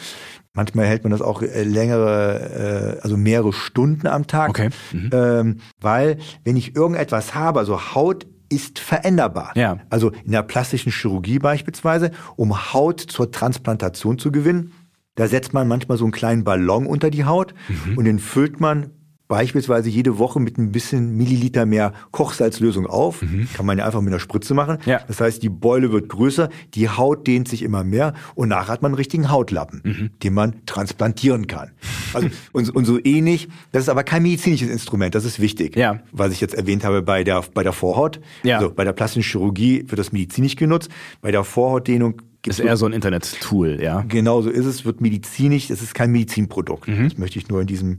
[0.54, 4.50] Manchmal hält man das auch äh, längere, äh, also mehrere Stunden am Tag.
[4.50, 4.70] Okay.
[4.92, 5.10] Mhm.
[5.12, 9.52] Ähm, weil, wenn ich irgendetwas habe, also Haut ist veränderbar.
[9.56, 9.78] Ja.
[9.90, 14.72] Also in der plastischen Chirurgie beispielsweise, um Haut zur Transplantation zu gewinnen,
[15.16, 17.98] da setzt man manchmal so einen kleinen Ballon unter die Haut mhm.
[17.98, 18.90] und den füllt man
[19.34, 23.20] beispielsweise jede Woche mit ein bisschen Milliliter mehr Kochsalzlösung auf.
[23.20, 23.48] Mhm.
[23.52, 24.78] Kann man ja einfach mit einer Spritze machen.
[24.86, 25.00] Ja.
[25.08, 28.82] Das heißt, die Beule wird größer, die Haut dehnt sich immer mehr und nachher hat
[28.82, 30.10] man einen richtigen Hautlappen, mhm.
[30.22, 31.72] den man transplantieren kann.
[32.12, 33.48] Also, und, und so ähnlich.
[33.72, 35.74] Das ist aber kein medizinisches Instrument, das ist wichtig.
[35.74, 35.98] Ja.
[36.12, 38.20] Was ich jetzt erwähnt habe bei der, bei der Vorhaut.
[38.44, 38.58] Ja.
[38.58, 40.90] Also bei der plastischen Chirurgie wird das medizinisch genutzt.
[41.22, 44.04] Bei der Vorhautdehnung ist eher so ein Internet-Tool, ja.
[44.08, 46.88] Genau so ist es, wird medizinisch, es ist kein Medizinprodukt.
[46.88, 47.04] Mhm.
[47.04, 47.98] Das möchte ich nur in diesem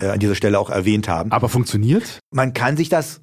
[0.00, 1.32] äh, an dieser Stelle auch erwähnt haben.
[1.32, 2.20] Aber funktioniert?
[2.30, 3.20] Man kann sich das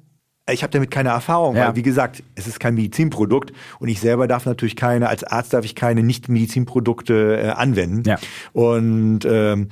[0.50, 1.68] ich habe damit keine Erfahrung, ja.
[1.68, 5.52] weil wie gesagt, es ist kein Medizinprodukt und ich selber darf natürlich keine, als Arzt
[5.54, 8.02] darf ich keine Nicht-Medizinprodukte äh, anwenden.
[8.04, 8.18] Ja.
[8.52, 9.68] Und ähm,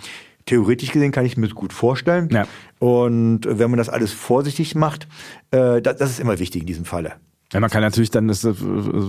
[0.46, 2.28] theoretisch gesehen kann ich mir das gut vorstellen.
[2.30, 2.46] Ja.
[2.78, 5.08] Und wenn man das alles vorsichtig macht,
[5.50, 7.14] äh, das, das ist immer wichtig in diesem Falle.
[7.52, 8.54] Ja, man kann natürlich dann das, äh,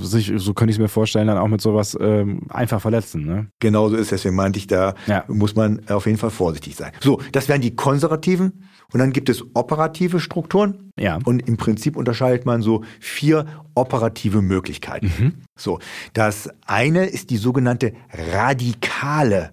[0.02, 3.26] sich, so könnte ich es mir vorstellen, dann auch mit sowas ähm, einfach verletzen.
[3.26, 3.48] Ne?
[3.60, 4.10] Genau so ist es.
[4.10, 5.24] Deswegen meinte ich, da ja.
[5.28, 6.92] muss man auf jeden Fall vorsichtig sein.
[7.02, 8.64] So, das wären die konservativen.
[8.94, 10.92] Und dann gibt es operative Strukturen.
[10.98, 11.20] Ja.
[11.24, 15.12] Und im Prinzip unterscheidet man so vier operative Möglichkeiten.
[15.18, 15.34] Mhm.
[15.56, 15.80] So,
[16.14, 17.94] das eine ist die sogenannte
[18.34, 19.52] radikale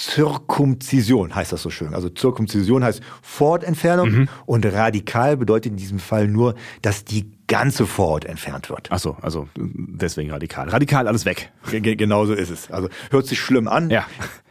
[0.00, 1.94] Zirkumzision, heißt das so schön.
[1.94, 4.28] Also Zirkumzision heißt Vorortentfernung mhm.
[4.46, 8.88] und radikal bedeutet in diesem Fall nur, dass die ganze Vorhaut entfernt wird.
[8.90, 10.70] Ach so, also deswegen radikal.
[10.70, 11.52] Radikal alles weg.
[11.70, 12.70] G genau so ist es.
[12.70, 13.90] Also hört sich schlimm an.
[13.90, 14.06] Ja.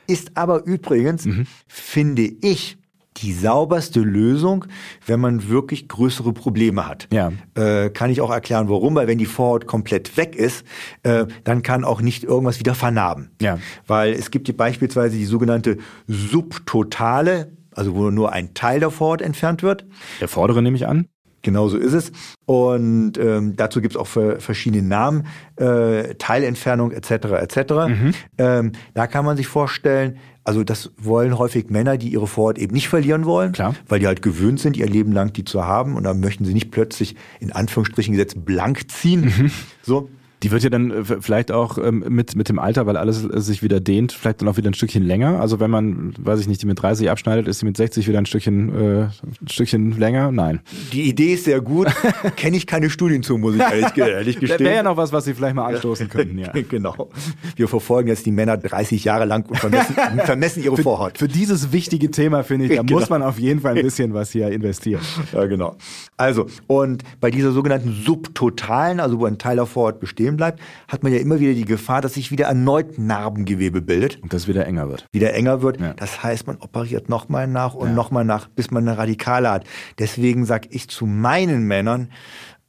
[0.05, 1.47] Ist aber übrigens, mhm.
[1.67, 2.77] finde ich,
[3.17, 4.65] die sauberste Lösung,
[5.05, 7.07] wenn man wirklich größere Probleme hat.
[7.11, 7.31] Ja.
[7.55, 10.65] Äh, kann ich auch erklären, warum, weil wenn die Vorhaut komplett weg ist,
[11.03, 13.31] äh, dann kann auch nicht irgendwas wieder vernarben.
[13.41, 13.59] Ja.
[13.87, 19.21] Weil es gibt hier beispielsweise die sogenannte subtotale, also wo nur ein Teil der Vorhaut
[19.21, 19.85] entfernt wird.
[20.21, 21.07] Der vordere nehme ich an.
[21.41, 22.11] Genau so ist es.
[22.45, 27.11] Und ähm, dazu gibt es auch verschiedene Namen, äh, Teilentfernung etc.
[27.11, 27.57] etc.
[27.87, 28.13] Mhm.
[28.37, 32.73] Ähm, da kann man sich vorstellen, also das wollen häufig Männer, die ihre Vorhaut eben
[32.73, 33.75] nicht verlieren wollen, Klar.
[33.87, 36.53] weil die halt gewöhnt sind, ihr Leben lang die zu haben und dann möchten sie
[36.53, 39.25] nicht plötzlich in Anführungsstrichen gesetzt blank ziehen.
[39.25, 39.51] Mhm.
[39.81, 40.09] So,
[40.43, 43.41] die wird ja dann äh, vielleicht auch ähm, mit, mit dem Alter, weil alles äh,
[43.41, 45.39] sich wieder dehnt, vielleicht dann auch wieder ein Stückchen länger.
[45.39, 48.19] Also wenn man, weiß ich nicht, die mit 30 abschneidet, ist sie mit 60 wieder
[48.19, 50.31] ein Stückchen, äh, ein Stückchen länger?
[50.31, 50.61] Nein.
[50.93, 51.87] Die Idee ist sehr gut.
[52.37, 54.65] Kenne ich keine Studien zu, muss ich ehrlich, ehrlich gestehen.
[54.65, 56.51] Wäre ja noch was, was Sie vielleicht mal anstoßen könnten, ja.
[56.69, 57.09] genau.
[57.55, 61.17] Wir verfolgen jetzt die Männer 30 Jahre lang und vermessen, vermessen ihre für, Vorhaut.
[61.17, 62.99] Für dieses wichtige Thema, finde ich, da genau.
[62.99, 65.01] muss man auf jeden Fall ein bisschen was hier investieren.
[65.33, 65.75] Ja, genau.
[66.15, 69.99] Also, und bei dieser sogenannten subtotalen, also wo ein Teil der Vorhaut
[70.29, 73.81] bestehen bleibt, hat man man ja immer wieder die Gefahr, dass sich wieder erneut Narbengewebe
[73.81, 74.21] bildet.
[74.21, 75.05] Und das wieder enger wird.
[75.11, 75.79] Wieder enger wird.
[75.79, 75.93] Ja.
[75.93, 77.93] Das heißt, man operiert nochmal nach und ja.
[77.93, 79.65] nochmal nach, bis man eine Radikale hat.
[79.97, 82.09] Deswegen sage ich zu meinen Männern,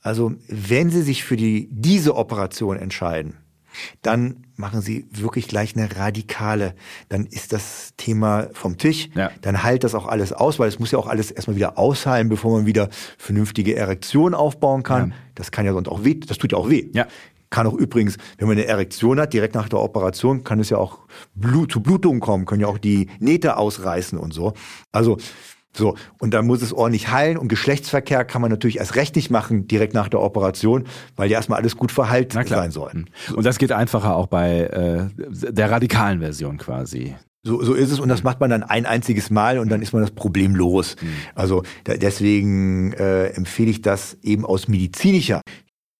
[0.03, 3.37] also wenn sie sich für die, diese Operation entscheiden,
[4.03, 6.75] dann machen Sie wirklich gleich eine radikale.
[7.09, 9.09] Dann ist das Thema vom Tisch.
[9.15, 9.31] Ja.
[9.41, 12.29] Dann heilt das auch alles aus, weil es muss ja auch alles erstmal wieder ausheilen,
[12.29, 15.11] bevor man wieder vernünftige Erektion aufbauen kann.
[15.11, 15.17] Ja.
[15.35, 16.15] Das kann ja sonst auch weh.
[16.15, 16.89] Das tut ja auch weh.
[16.93, 17.07] Ja.
[17.51, 20.79] Kann auch übrigens, wenn man eine Erektion hat, direkt nach der Operation, kann es ja
[20.79, 21.01] auch
[21.35, 24.55] Blut, zu Blutungen kommen, können ja auch die Nähte ausreißen und so.
[24.93, 25.19] Also,
[25.73, 29.31] so, und dann muss es ordentlich heilen und Geschlechtsverkehr kann man natürlich erst recht nicht
[29.31, 30.85] machen direkt nach der Operation,
[31.15, 32.91] weil ja erstmal alles gut verheilt sein soll.
[32.93, 33.35] Mhm.
[33.37, 37.15] Und das geht einfacher auch bei äh, der radikalen Version quasi.
[37.43, 39.93] So, so ist es und das macht man dann ein einziges Mal und dann ist
[39.93, 40.97] man das Problem los.
[41.01, 41.09] Mhm.
[41.35, 45.41] Also da, deswegen äh, empfehle ich das eben aus medizinischer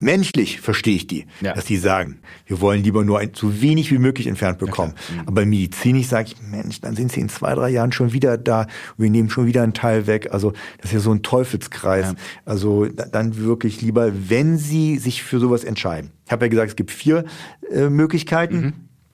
[0.03, 1.53] Menschlich verstehe ich die, ja.
[1.53, 4.95] dass die sagen, wir wollen lieber nur ein, so wenig wie möglich entfernt bekommen.
[4.97, 5.29] Ja, mhm.
[5.29, 8.63] Aber medizinisch sage ich, Mensch, dann sind sie in zwei, drei Jahren schon wieder da
[8.63, 10.29] und wir nehmen schon wieder einen Teil weg.
[10.33, 12.07] Also das ist ja so ein Teufelskreis.
[12.07, 12.15] Ja.
[12.47, 16.13] Also dann wirklich lieber, wenn sie sich für sowas entscheiden.
[16.25, 17.27] Ich habe ja gesagt, es gibt vier
[17.71, 18.61] äh, Möglichkeiten.
[18.61, 18.73] Mhm.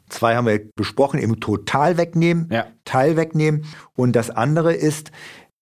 [0.09, 2.49] Zwei haben wir besprochen, eben total wegnehmen,
[2.85, 3.64] Teil wegnehmen.
[3.96, 5.11] Und das andere ist,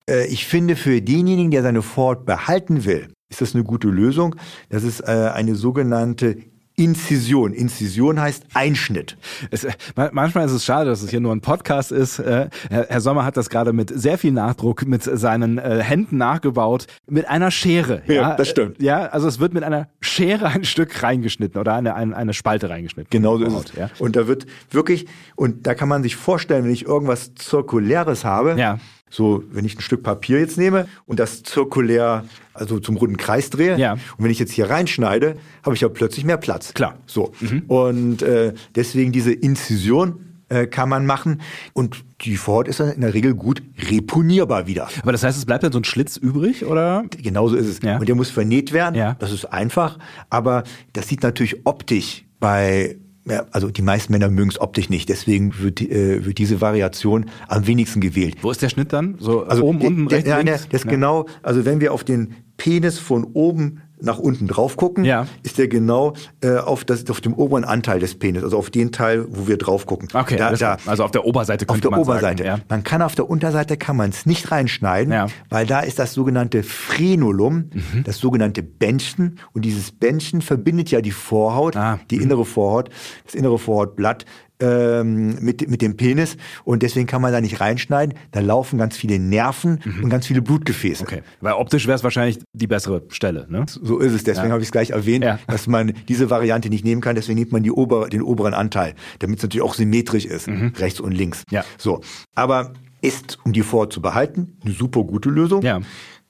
[0.06, 4.36] äh, ich finde für denjenigen, der seine Fort behalten will, ist das eine gute Lösung.
[4.68, 6.36] Das ist äh, eine sogenannte
[6.76, 7.52] Inzision.
[7.52, 9.16] Inzision heißt Einschnitt.
[9.50, 9.66] Es,
[10.12, 12.18] manchmal ist es schade, dass es hier nur ein Podcast ist.
[12.18, 16.86] Äh, Herr Sommer hat das gerade mit sehr viel Nachdruck mit seinen äh, Händen nachgebaut,
[17.08, 18.02] mit einer Schere.
[18.06, 18.82] Ja, ja, das stimmt.
[18.82, 22.68] Ja, also es wird mit einer Schere ein Stück reingeschnitten oder eine, eine, eine Spalte
[22.68, 23.10] reingeschnitten.
[23.10, 23.76] Genau so ist es.
[23.76, 23.90] Ja.
[24.00, 28.56] Und da wird wirklich, und da kann man sich vorstellen, wenn ich irgendwas Zirkuläres habe,
[28.58, 28.78] ja.
[29.10, 33.50] So, wenn ich ein Stück Papier jetzt nehme und das zirkulär, also zum runden Kreis
[33.50, 33.92] drehe, ja.
[33.92, 36.74] und wenn ich jetzt hier reinschneide, habe ich ja plötzlich mehr Platz.
[36.74, 36.98] Klar.
[37.06, 37.32] So.
[37.40, 37.62] Mhm.
[37.68, 41.40] Und äh, deswegen diese Inzision äh, kann man machen
[41.72, 44.88] und die Vorhaut ist dann in der Regel gut reponierbar wieder.
[45.02, 47.04] Aber das heißt, es bleibt dann so ein Schlitz übrig, oder?
[47.10, 47.80] Genauso ist es.
[47.82, 47.98] Ja.
[47.98, 48.94] Und der muss vernäht werden.
[48.94, 49.16] Ja.
[49.18, 49.98] Das ist einfach,
[50.30, 55.08] aber das sieht natürlich optisch bei ja, also die meisten Männer mögen es optisch nicht,
[55.08, 58.36] deswegen wird, äh, wird diese Variation am wenigsten gewählt.
[58.42, 59.16] Wo ist der Schnitt dann?
[59.18, 60.62] So also oben, unten, rechts, der, links?
[60.62, 60.90] Der, das ja.
[60.90, 65.26] genau, also wenn wir auf den Penis von oben nach unten drauf gucken, ja.
[65.42, 68.92] ist der genau äh, auf, das, auf dem oberen Anteil des Penis, also auf den
[68.92, 70.08] Teil, wo wir drauf gucken.
[70.12, 72.44] Okay, da, da, also auf der Oberseite könnte Auf der Oberseite.
[72.44, 72.64] Sagen, ja.
[72.68, 75.26] Man kann auf der Unterseite kann man es nicht reinschneiden, ja.
[75.48, 78.04] weil da ist das sogenannte Frenulum, mhm.
[78.04, 81.98] das sogenannte Bändchen und dieses Bändchen verbindet ja die Vorhaut, ah.
[82.10, 82.90] die innere Vorhaut,
[83.24, 84.24] das innere Vorhautblatt
[84.60, 88.18] ähm, mit, mit dem Penis und deswegen kann man da nicht reinschneiden.
[88.30, 90.04] Da laufen ganz viele Nerven mhm.
[90.04, 91.02] und ganz viele Blutgefäße.
[91.02, 93.46] Okay, weil optisch wäre es wahrscheinlich die bessere Stelle.
[93.48, 93.66] Ne?
[93.68, 94.52] So ist es, deswegen ja.
[94.52, 95.38] habe ich es gleich erwähnt, ja.
[95.46, 98.94] dass man diese Variante nicht nehmen kann, deswegen nimmt man die ober, den oberen Anteil,
[99.18, 100.72] damit es natürlich auch symmetrisch ist, mhm.
[100.76, 101.42] rechts und links.
[101.50, 101.64] Ja.
[101.78, 102.00] So,
[102.34, 105.62] aber ist, um die Vorhaut zu behalten, eine super gute Lösung.
[105.62, 105.80] Ja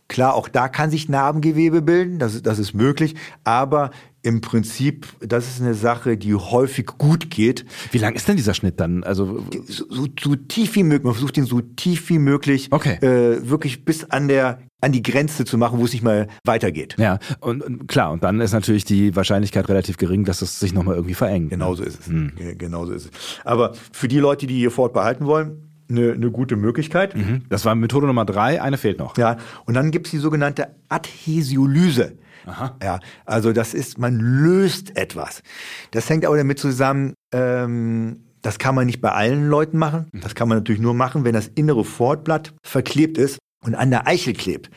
[0.08, 3.90] Klar, auch da kann sich Narbengewebe bilden, das ist, das ist möglich, aber
[4.24, 7.66] im Prinzip, das ist eine Sache, die häufig gut geht.
[7.92, 9.04] Wie lang ist denn dieser Schnitt dann?
[9.04, 11.04] Also so, so, so tief wie möglich.
[11.04, 12.96] Man versucht ihn so tief wie möglich, okay.
[13.04, 16.96] äh, wirklich bis an der an die Grenze zu machen, wo es nicht mal weitergeht.
[16.98, 20.74] Ja, und, und, klar, und dann ist natürlich die Wahrscheinlichkeit relativ gering, dass es sich
[20.74, 21.44] nochmal irgendwie verengt.
[21.44, 21.56] Ne?
[21.56, 22.06] Genauso ist es.
[22.06, 22.32] Hm.
[22.58, 23.10] Genauso ist es.
[23.44, 27.16] Aber für die Leute, die ihr Fort behalten wollen, eine, eine gute Möglichkeit.
[27.16, 27.42] Mhm.
[27.48, 29.16] Das war Methode Nummer drei, eine fehlt noch.
[29.18, 32.18] Ja, und dann gibt's die sogenannte Adhäsiolyse.
[32.46, 32.76] Aha.
[32.82, 35.42] Ja, also das ist, man löst etwas.
[35.90, 40.06] Das hängt auch damit zusammen, ähm, das kann man nicht bei allen Leuten machen.
[40.12, 40.20] Mhm.
[40.20, 44.06] Das kann man natürlich nur machen, wenn das innere Fortblatt verklebt ist und an der
[44.06, 44.70] Eichel klebt.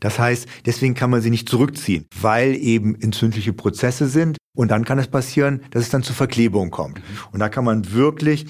[0.00, 4.36] Das heißt, deswegen kann man sie nicht zurückziehen, weil eben entzündliche Prozesse sind.
[4.54, 6.98] Und dann kann es passieren, dass es dann zu Verklebung kommt.
[6.98, 7.02] Mhm.
[7.32, 8.46] Und da kann man wirklich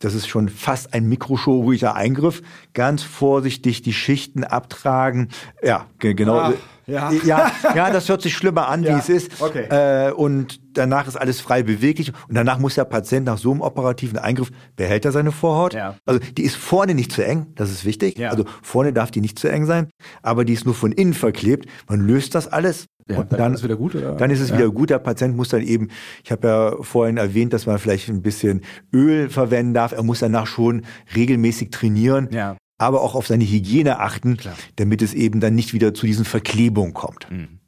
[0.00, 2.42] das ist schon fast ein mikrochirurgischer Eingriff.
[2.72, 5.28] Ganz vorsichtig die Schichten abtragen.
[5.62, 6.38] Ja, genau.
[6.38, 6.52] Ach,
[6.88, 7.12] ja.
[7.24, 8.94] ja, ja, das hört sich schlimmer an, ja.
[8.94, 9.40] wie es ist.
[9.40, 9.64] Okay.
[9.68, 13.60] Äh, und danach ist alles frei beweglich und danach muss der Patient nach so einem
[13.60, 15.74] operativen Eingriff behält er seine Vorhaut.
[15.74, 15.96] Ja.
[16.06, 18.18] Also die ist vorne nicht zu eng, das ist wichtig.
[18.18, 18.30] Ja.
[18.30, 19.88] Also vorne darf die nicht zu eng sein,
[20.22, 21.68] aber die ist nur von innen verklebt.
[21.88, 22.86] Man löst das alles.
[23.10, 24.14] Ja, und dann, dann ist es wieder gut, oder?
[24.16, 24.58] Dann ist es ja.
[24.58, 24.90] wieder gut.
[24.90, 25.88] Der Patient muss dann eben,
[26.22, 29.92] ich habe ja vorhin erwähnt, dass man vielleicht ein bisschen Öl verwenden darf.
[29.92, 30.82] Er muss danach schon
[31.14, 32.28] regelmäßig trainieren.
[32.30, 34.54] Ja aber auch auf seine Hygiene achten, Klar.
[34.76, 37.30] damit es eben dann nicht wieder zu diesen Verklebungen kommt.
[37.30, 37.58] Mhm.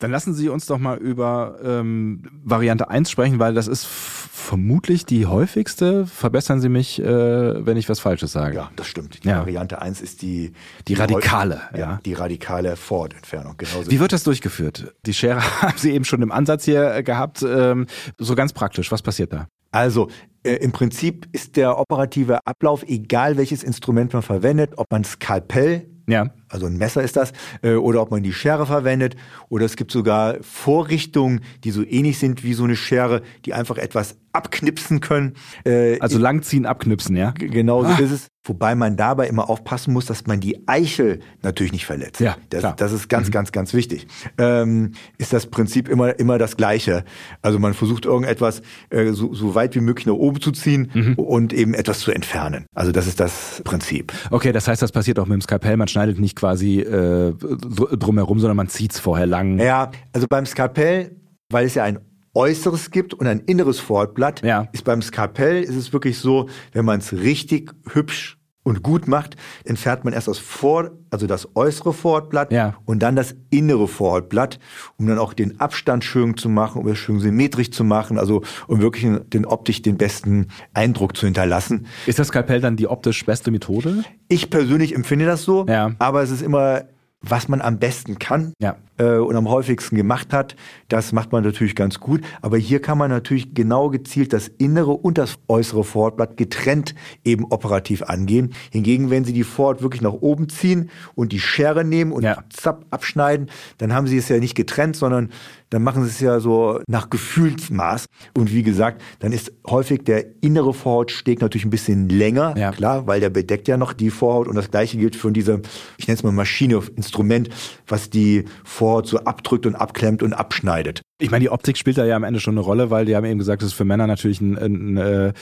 [0.00, 5.04] Dann lassen Sie uns doch mal über ähm, Variante 1 sprechen, weil das ist vermutlich
[5.04, 6.06] die häufigste.
[6.06, 8.54] Verbessern Sie mich, äh, wenn ich was Falsches sage.
[8.54, 9.24] Ja, das stimmt.
[9.24, 9.40] Die ja.
[9.40, 10.52] Variante 1 ist die,
[10.86, 11.62] die, die radikale.
[11.72, 13.56] Ja, ja, die radikale Forward-Entfernung.
[13.58, 13.90] Genauso.
[13.90, 14.94] Wie wird das durchgeführt?
[15.04, 17.42] Die Schere haben Sie eben schon im Ansatz hier äh, gehabt.
[17.42, 17.86] Ähm,
[18.18, 19.48] so ganz praktisch, was passiert da?
[19.70, 20.08] Also
[20.42, 25.86] äh, im Prinzip ist der operative Ablauf, egal welches Instrument man verwendet, ob man Skalpell
[26.08, 26.30] ja.
[26.48, 27.32] Also ein Messer ist das,
[27.62, 29.16] äh, oder ob man die Schere verwendet,
[29.48, 33.78] oder es gibt sogar Vorrichtungen, die so ähnlich sind wie so eine Schere, die einfach
[33.78, 35.34] etwas abknipsen können.
[35.64, 37.32] Äh, also langziehen, abknipsen, ja?
[37.32, 37.98] Genau so ah.
[37.98, 38.28] ist es.
[38.44, 42.20] Wobei man dabei immer aufpassen muss, dass man die Eichel natürlich nicht verletzt.
[42.20, 42.74] Ja, das, klar.
[42.78, 43.32] das ist ganz, mhm.
[43.32, 44.06] ganz, ganz wichtig.
[44.38, 47.04] Ähm, ist das Prinzip immer, immer das Gleiche.
[47.42, 51.14] Also man versucht irgendetwas äh, so, so weit wie möglich nach oben zu ziehen mhm.
[51.14, 52.64] und eben etwas zu entfernen.
[52.74, 54.14] Also das ist das Prinzip.
[54.30, 55.76] Okay, das heißt, das passiert auch mit dem Skalpell.
[55.76, 59.58] Man schneidet nicht quasi äh, drumherum, sondern man zieht es vorher lang.
[59.58, 61.16] Ja, also beim Skalpell,
[61.50, 61.98] weil es ja ein
[62.34, 64.68] Äußeres gibt und ein inneres Fortblatt, ja.
[64.72, 68.37] ist beim Skalpell ist es wirklich so, wenn man es richtig hübsch
[68.68, 72.76] und gut macht, entfernt man erst das Vor, also das äußere Vorhautblatt ja.
[72.84, 74.58] und dann das innere Vorhautblatt,
[74.96, 78.42] um dann auch den Abstand schön zu machen, um es schön symmetrisch zu machen, also
[78.66, 81.86] um wirklich den optisch den besten Eindruck zu hinterlassen.
[82.06, 84.04] Ist das Skalpell dann die optisch beste Methode?
[84.28, 85.92] Ich persönlich empfinde das so, ja.
[85.98, 86.84] aber es ist immer
[87.20, 88.76] was man am besten kann ja.
[88.98, 90.56] Äh, und am häufigsten gemacht hat,
[90.88, 92.22] das macht man natürlich ganz gut.
[92.42, 97.44] Aber hier kann man natürlich genau gezielt das innere und das äußere Fortblatt getrennt eben
[97.44, 98.54] operativ angehen.
[98.70, 102.44] Hingegen, wenn Sie die Fort wirklich nach oben ziehen und die Schere nehmen und ja.
[102.50, 105.30] zapp abschneiden, dann haben Sie es ja nicht getrennt, sondern
[105.70, 108.06] dann machen sie es ja so nach Gefühlsmaß.
[108.36, 112.70] Und wie gesagt, dann ist häufig der innere Vorhautsteg natürlich ein bisschen länger, ja.
[112.70, 114.48] klar, weil der bedeckt ja noch die Vorhaut.
[114.48, 115.60] Und das gleiche gilt für diese,
[115.98, 117.50] ich nenne es mal Maschine, Instrument,
[117.86, 121.02] was die Vorhaut so abdrückt und abklemmt und abschneidet.
[121.20, 123.24] Ich meine, die Optik spielt da ja am Ende schon eine Rolle, weil die haben
[123.24, 125.32] eben gesagt, das ist für Männer natürlich ein, ein, ein äh,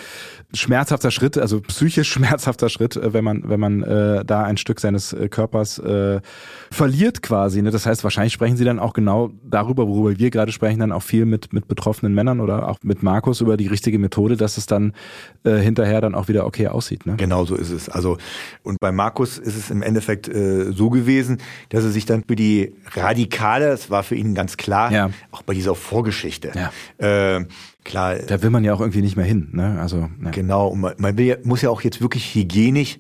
[0.55, 4.81] schmerzhafter Schritt, also psychisch schmerzhafter Schritt, äh, wenn man wenn man äh, da ein Stück
[4.81, 6.23] seines äh, Körpers äh,
[6.71, 7.61] verliert quasi.
[7.61, 7.71] Ne?
[7.73, 11.03] Das heißt, wahrscheinlich sprechen sie dann auch genau darüber, worüber wir gerade sprechen, dann auch
[11.03, 14.65] viel mit mit betroffenen Männern oder auch mit Markus über die richtige Methode, dass es
[14.65, 14.95] dann
[15.45, 17.05] äh, hinterher dann auch wieder okay aussieht.
[17.05, 17.17] Ne?
[17.19, 17.91] Genau so ist es.
[17.91, 18.17] Also
[18.63, 21.37] und bei Markus ist es im Endeffekt äh, so gewesen,
[21.69, 25.11] dass er sich dann für die radikale, das war für ihn ganz klar, ja.
[25.33, 26.53] auch bei dieser Vorgeschichte.
[26.55, 27.37] Ja.
[27.37, 27.47] Äh,
[27.85, 28.17] klar.
[28.17, 29.49] Da will man ja auch irgendwie nicht mehr hin.
[29.53, 29.79] Ne?
[29.81, 30.31] Also ja.
[30.31, 30.69] genau.
[30.69, 32.99] Und man, man will, muss ja auch jetzt wirklich hygienisch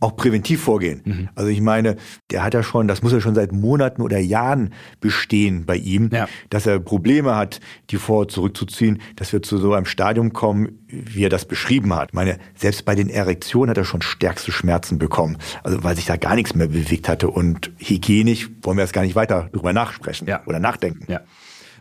[0.00, 1.02] auch präventiv vorgehen.
[1.04, 1.28] Mhm.
[1.34, 1.96] Also ich meine,
[2.30, 6.08] der hat ja schon, das muss ja schon seit Monaten oder Jahren bestehen bei ihm,
[6.10, 6.26] ja.
[6.48, 11.24] dass er Probleme hat, die Vorhaut zurückzuziehen, dass wir zu so einem Stadium kommen, wie
[11.24, 12.08] er das beschrieben hat.
[12.08, 16.06] Ich meine, selbst bei den Erektionen hat er schon stärkste Schmerzen bekommen, also weil sich
[16.06, 19.74] da gar nichts mehr bewegt hatte und hygienisch wollen wir jetzt gar nicht weiter drüber
[19.74, 20.40] nachsprechen ja.
[20.46, 21.04] oder nachdenken.
[21.12, 21.20] Ja.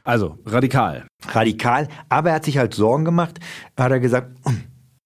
[0.10, 1.06] Also radikal.
[1.28, 3.40] Radikal, aber er hat sich halt Sorgen gemacht,
[3.78, 4.32] hat er gesagt,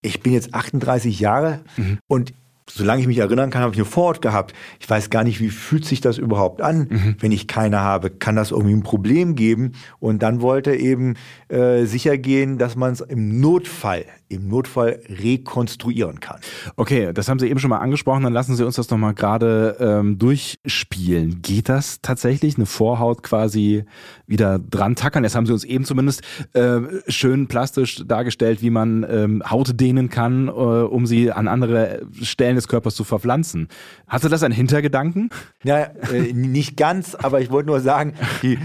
[0.02, 2.00] ich bin jetzt 38 Jahre mhm.
[2.08, 2.34] und
[2.70, 4.54] solange ich mich erinnern kann, habe ich eine Vorhaut gehabt.
[4.80, 7.16] Ich weiß gar nicht, wie fühlt sich das überhaupt an, mhm.
[7.20, 8.12] wenn ich keine habe.
[8.12, 9.74] Kann das irgendwie ein Problem geben?
[10.00, 11.16] Und dann wollte er eben
[11.50, 16.40] äh, sicher gehen, dass man es im Notfall, im Notfall rekonstruieren kann.
[16.76, 18.24] Okay, das haben Sie eben schon mal angesprochen.
[18.24, 21.42] Dann lassen Sie uns das noch mal gerade ähm, durchspielen.
[21.42, 23.86] Geht das tatsächlich, eine Vorhaut quasi
[24.28, 25.24] wieder dran tackern?
[25.24, 26.22] Jetzt haben Sie uns eben zumindest
[26.54, 32.02] äh, schön plastisch dargestellt, wie man ähm, Haut dehnen kann, äh, um sie an andere
[32.22, 33.68] Stellen des Körpers zu verpflanzen.
[34.08, 35.30] Hatte das einen Hintergedanken?
[35.64, 38.58] Ja, äh, nicht ganz, aber ich wollte nur sagen, die,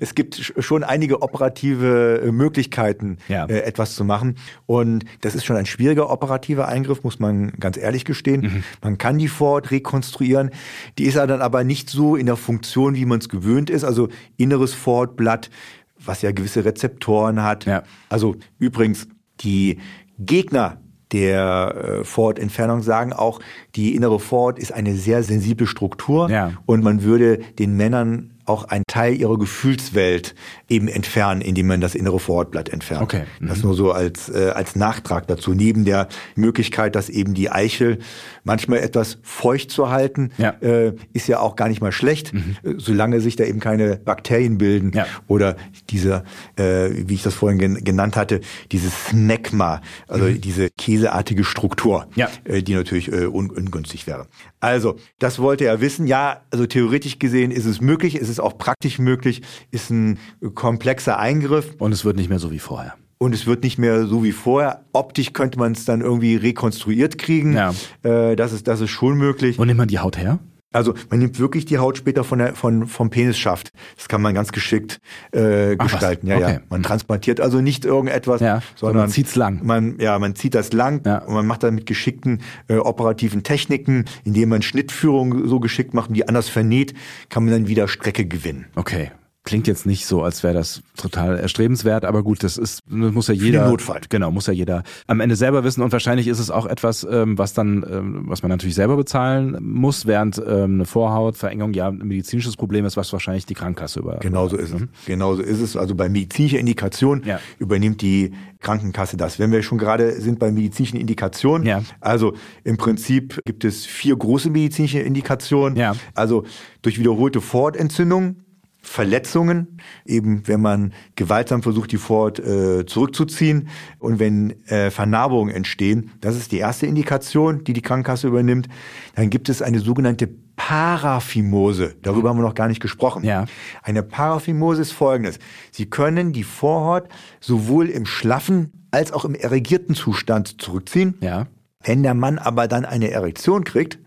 [0.00, 3.46] es gibt schon einige operative Möglichkeiten, ja.
[3.46, 4.36] äh, etwas zu machen.
[4.66, 8.40] Und das ist schon ein schwieriger operativer Eingriff, muss man ganz ehrlich gestehen.
[8.40, 8.64] Mhm.
[8.82, 10.50] Man kann die Vorhaut rekonstruieren.
[10.98, 13.84] Die ist dann aber nicht so in der Funktion, wie man es gewöhnt ist.
[13.84, 15.50] Also inneres Vorhautblatt,
[15.98, 17.64] was ja gewisse Rezeptoren hat.
[17.64, 17.82] Ja.
[18.08, 19.08] Also übrigens,
[19.40, 19.78] die
[20.18, 20.78] Gegner
[21.12, 23.40] der äh, Vorortentfernung sagen auch,
[23.78, 26.52] die innere Vorort ist eine sehr sensible Struktur ja.
[26.66, 30.34] und man würde den Männern auch einen Teil ihrer Gefühlswelt
[30.68, 33.02] eben entfernen, indem man das innere Vorhautblatt entfernt.
[33.02, 33.24] Okay.
[33.40, 33.48] Mhm.
[33.48, 35.54] Das nur so als, äh, als Nachtrag dazu.
[35.54, 37.98] Neben der Möglichkeit, dass eben die Eichel
[38.44, 40.50] manchmal etwas feucht zu halten, ja.
[40.60, 42.56] Äh, ist ja auch gar nicht mal schlecht, mhm.
[42.62, 45.06] Äh, solange sich da eben keine Bakterien bilden ja.
[45.26, 45.56] oder
[45.90, 46.24] diese,
[46.56, 48.40] äh, wie ich das vorhin gen genannt hatte,
[48.72, 50.40] dieses Smegma, also mhm.
[50.40, 52.28] diese käseartige Struktur, ja.
[52.44, 54.26] äh, die natürlich äh, un ungünstig wäre.
[54.60, 56.06] Also, das wollte er wissen.
[56.06, 60.18] Ja, also theoretisch gesehen ist es möglich, ist es auch praktisch möglich, ist ein
[60.54, 61.74] komplexer Eingriff.
[61.78, 62.94] Und es wird nicht mehr so wie vorher.
[63.18, 64.84] Und es wird nicht mehr so wie vorher.
[64.92, 67.52] Optisch könnte man es dann irgendwie rekonstruiert kriegen.
[67.52, 67.74] Ja.
[68.02, 69.58] Äh, das, ist, das ist schon möglich.
[69.58, 70.38] Wo nimmt man die Haut her?
[70.72, 73.72] Also man nimmt wirklich die Haut später von der, von, vom Penisschaft.
[73.96, 75.00] Das kann man ganz geschickt
[75.32, 76.26] äh, gestalten.
[76.26, 76.52] Ja, okay.
[76.54, 76.60] ja.
[76.68, 79.60] Man transplantiert also nicht irgendetwas, ja, sondern man zieht's lang.
[79.64, 81.18] Man, ja, man zieht das lang ja.
[81.18, 86.10] und man macht dann mit geschickten äh, operativen Techniken, indem man Schnittführung so geschickt macht
[86.10, 86.94] und die anders vernäht,
[87.30, 88.66] kann man dann wieder Strecke gewinnen.
[88.76, 89.10] Okay.
[89.48, 93.28] Klingt jetzt nicht so, als wäre das total erstrebenswert, aber gut, das ist, das muss
[93.28, 93.64] ja jeder.
[93.64, 94.00] Für Notfall.
[94.10, 97.38] Genau, muss ja jeder am Ende selber wissen und wahrscheinlich ist es auch etwas, ähm,
[97.38, 101.96] was dann, ähm, was man natürlich selber bezahlen muss, während ähm, eine Vorhautverengung ja ein
[101.96, 104.16] medizinisches Problem ist, was wahrscheinlich die Krankenkasse über.
[104.16, 104.80] Genauso ist es.
[104.80, 104.88] Mhm.
[105.06, 105.78] Genauso ist es.
[105.78, 107.40] Also bei medizinischer Indikation ja.
[107.58, 109.38] übernimmt die Krankenkasse das.
[109.38, 111.82] Wenn wir schon gerade sind bei medizinischen Indikationen, ja.
[112.02, 112.34] also
[112.64, 115.76] im Prinzip gibt es vier große medizinische Indikationen.
[115.78, 115.94] Ja.
[116.14, 116.44] Also
[116.82, 118.36] durch wiederholte Vorhautentzündung,
[118.80, 126.12] Verletzungen, eben wenn man gewaltsam versucht, die Vorhaut äh, zurückzuziehen und wenn äh, Vernarbungen entstehen.
[126.20, 128.68] Das ist die erste Indikation, die die Krankenkasse übernimmt.
[129.16, 131.96] Dann gibt es eine sogenannte Paraphimose.
[132.02, 133.24] Darüber haben wir noch gar nicht gesprochen.
[133.24, 133.46] Ja.
[133.82, 135.38] Eine Paraphimose ist folgendes.
[135.70, 137.08] Sie können die Vorhaut
[137.40, 141.14] sowohl im schlaffen als auch im erregierten Zustand zurückziehen.
[141.20, 141.46] Ja.
[141.82, 143.98] Wenn der Mann aber dann eine Erektion kriegt,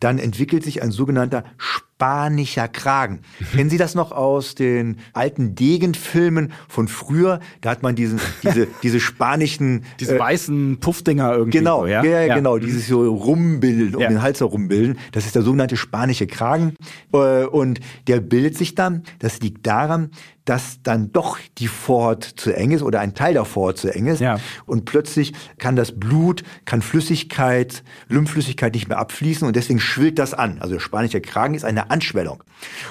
[0.00, 3.20] dann entwickelt sich ein sogenannter spanischer Kragen.
[3.52, 7.40] Kennen Sie das noch aus den alten Degenfilmen von früher?
[7.60, 9.84] Da hat man diesen, diese, diese spanischen...
[9.98, 11.58] Diese äh, weißen Puffdinger irgendwie.
[11.58, 12.04] Genau, so, ja?
[12.04, 14.08] Ja, ja, genau, dieses so rumbilden, um ja.
[14.08, 14.98] den Hals herumbilden.
[15.12, 16.74] Das ist der sogenannte spanische Kragen.
[17.12, 20.10] Äh, und der bildet sich dann, das liegt daran,
[20.46, 24.06] dass dann doch die Vorhaut zu eng ist oder ein Teil der Vorhaut zu eng
[24.06, 24.20] ist.
[24.20, 24.38] Ja.
[24.64, 30.34] Und plötzlich kann das Blut, kann Flüssigkeit, Lymphflüssigkeit nicht mehr abfließen und deswegen schwillt das
[30.34, 30.58] an.
[30.60, 32.42] Also der spanische Kragen ist eine Anschwellung.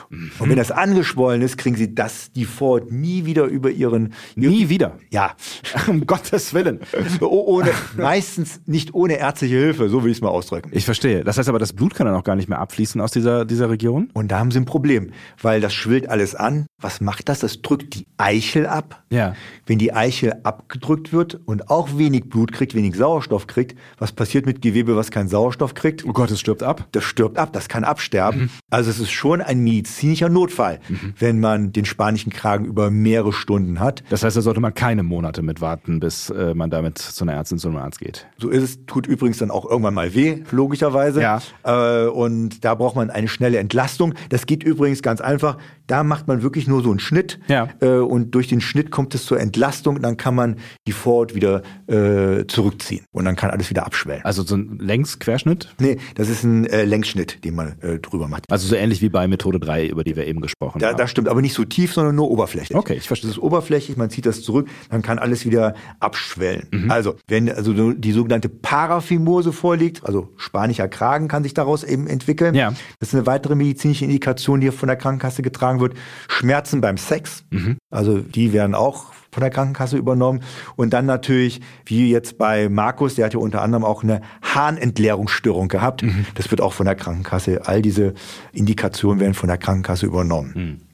[0.09, 0.31] Mhm.
[0.39, 4.13] Und wenn das angeschwollen ist, kriegen sie das, die Vorhaut nie wieder über ihren...
[4.35, 4.97] Nie wieder?
[5.11, 5.35] Ja.
[5.87, 6.79] um Gottes Willen.
[7.21, 10.69] ohne, meistens nicht ohne ärztliche Hilfe, so will ich es mal ausdrücken.
[10.71, 11.23] Ich verstehe.
[11.23, 13.69] Das heißt aber, das Blut kann dann auch gar nicht mehr abfließen aus dieser, dieser
[13.69, 14.09] Region?
[14.13, 16.65] Und da haben sie ein Problem, weil das schwillt alles an.
[16.81, 17.39] Was macht das?
[17.39, 19.03] Das drückt die Eichel ab.
[19.09, 19.35] Ja.
[19.65, 24.45] Wenn die Eichel abgedrückt wird und auch wenig Blut kriegt, wenig Sauerstoff kriegt, was passiert
[24.45, 26.05] mit Gewebe, was keinen Sauerstoff kriegt?
[26.05, 26.87] Oh Gott, es stirbt ab?
[26.91, 28.41] Das stirbt ab, das kann absterben.
[28.41, 28.49] Mhm.
[28.69, 31.13] Also es ist schon ein medizinischer Notfall, mhm.
[31.17, 34.03] wenn man den spanischen Kragen über mehrere Stunden hat.
[34.09, 37.33] Das heißt, da sollte man keine Monate mit warten, bis äh, man damit zu einer
[37.33, 38.27] Ärztin, zu einem Arzt geht.
[38.37, 41.21] So ist es, tut übrigens dann auch irgendwann mal weh, logischerweise.
[41.21, 41.41] Ja.
[41.63, 44.13] Äh, und da braucht man eine schnelle Entlastung.
[44.29, 45.57] Das geht übrigens ganz einfach.
[45.87, 47.69] Da macht man wirklich nur so einen Schnitt ja.
[47.79, 50.01] äh, und durch den Schnitt kommt es zur Entlastung.
[50.01, 54.23] Dann kann man die Vorhaut wieder äh, zurückziehen und dann kann alles wieder abschwellen.
[54.25, 55.73] Also so ein Längsquerschnitt?
[55.79, 58.43] Nee, das ist ein äh, Längsschnitt, den man äh, drüber macht.
[58.49, 60.97] Also so ähnlich wie bei Methode 3, über die wir eben gesprochen da, haben.
[60.97, 62.77] Das stimmt, aber nicht so tief, sondern nur oberflächlich.
[62.77, 63.29] Okay, ich verstehe.
[63.29, 66.67] Das ist oberflächlich, man zieht das zurück, dann kann alles wieder abschwellen.
[66.71, 66.91] Mhm.
[66.91, 72.55] Also, wenn also die sogenannte Paraphimose vorliegt, also spanischer Kragen kann sich daraus eben entwickeln.
[72.55, 72.73] Ja.
[72.99, 75.93] Das ist eine weitere medizinische Indikation, die von der Krankenkasse getragen wird.
[76.27, 77.77] Schmerzen beim Sex, mhm.
[77.89, 80.41] Also die werden auch von der Krankenkasse übernommen.
[80.77, 85.67] Und dann natürlich, wie jetzt bei Markus, der hat ja unter anderem auch eine Harnentleerungsstörung
[85.67, 86.03] gehabt.
[86.03, 86.25] Mhm.
[86.35, 88.13] Das wird auch von der Krankenkasse, all diese
[88.53, 90.53] Indikationen werden von der Krankenkasse übernommen.
[90.55, 90.84] Mhm.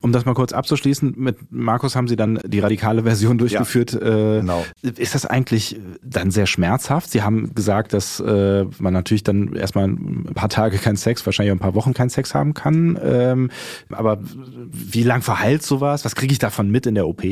[0.00, 3.92] Um das mal kurz abzuschließen, mit Markus haben Sie dann die radikale Version durchgeführt.
[3.92, 4.64] Ja, äh, genau.
[4.82, 7.10] Ist das eigentlich dann sehr schmerzhaft?
[7.10, 11.52] Sie haben gesagt, dass äh, man natürlich dann erstmal ein paar Tage keinen Sex, wahrscheinlich
[11.52, 12.98] auch ein paar Wochen keinen Sex haben kann.
[13.02, 13.50] Ähm,
[13.90, 16.04] aber wie lang verheilt sowas?
[16.04, 17.24] Was kriege ich davon mit in der OP?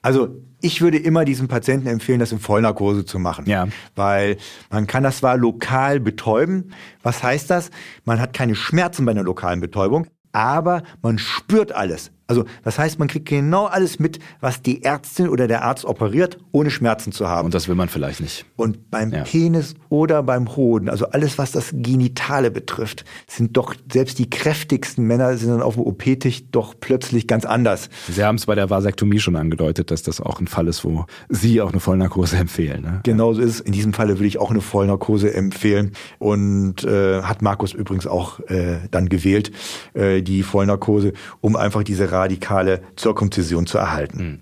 [0.00, 0.28] Also
[0.60, 3.46] ich würde immer diesen Patienten empfehlen, das in Vollnarkose zu machen.
[3.46, 3.68] Ja.
[3.94, 4.36] Weil
[4.70, 6.72] man kann das zwar lokal betäuben.
[7.02, 7.70] Was heißt das?
[8.04, 12.10] Man hat keine Schmerzen bei einer lokalen Betäubung, aber man spürt alles.
[12.30, 16.36] Also das heißt, man kriegt genau alles mit, was die Ärztin oder der Arzt operiert,
[16.52, 17.46] ohne Schmerzen zu haben.
[17.46, 18.44] Und das will man vielleicht nicht.
[18.56, 19.24] Und beim ja.
[19.24, 25.06] Penis oder beim Hoden, also alles, was das Genitale betrifft, sind doch selbst die kräftigsten
[25.06, 27.88] Männer sind dann auf dem OP-Tisch doch plötzlich ganz anders.
[28.10, 31.06] Sie haben es bei der Vasektomie schon angedeutet, dass das auch ein Fall ist, wo
[31.30, 32.82] Sie auch eine Vollnarkose empfehlen.
[32.82, 33.00] Ne?
[33.04, 33.60] Genau so ist es.
[33.60, 38.40] In diesem Falle würde ich auch eine Vollnarkose empfehlen und äh, hat Markus übrigens auch
[38.50, 39.50] äh, dann gewählt,
[39.94, 44.18] äh, die Vollnarkose, um einfach diese radikale Zirkumzision zu erhalten.
[44.18, 44.38] Hm.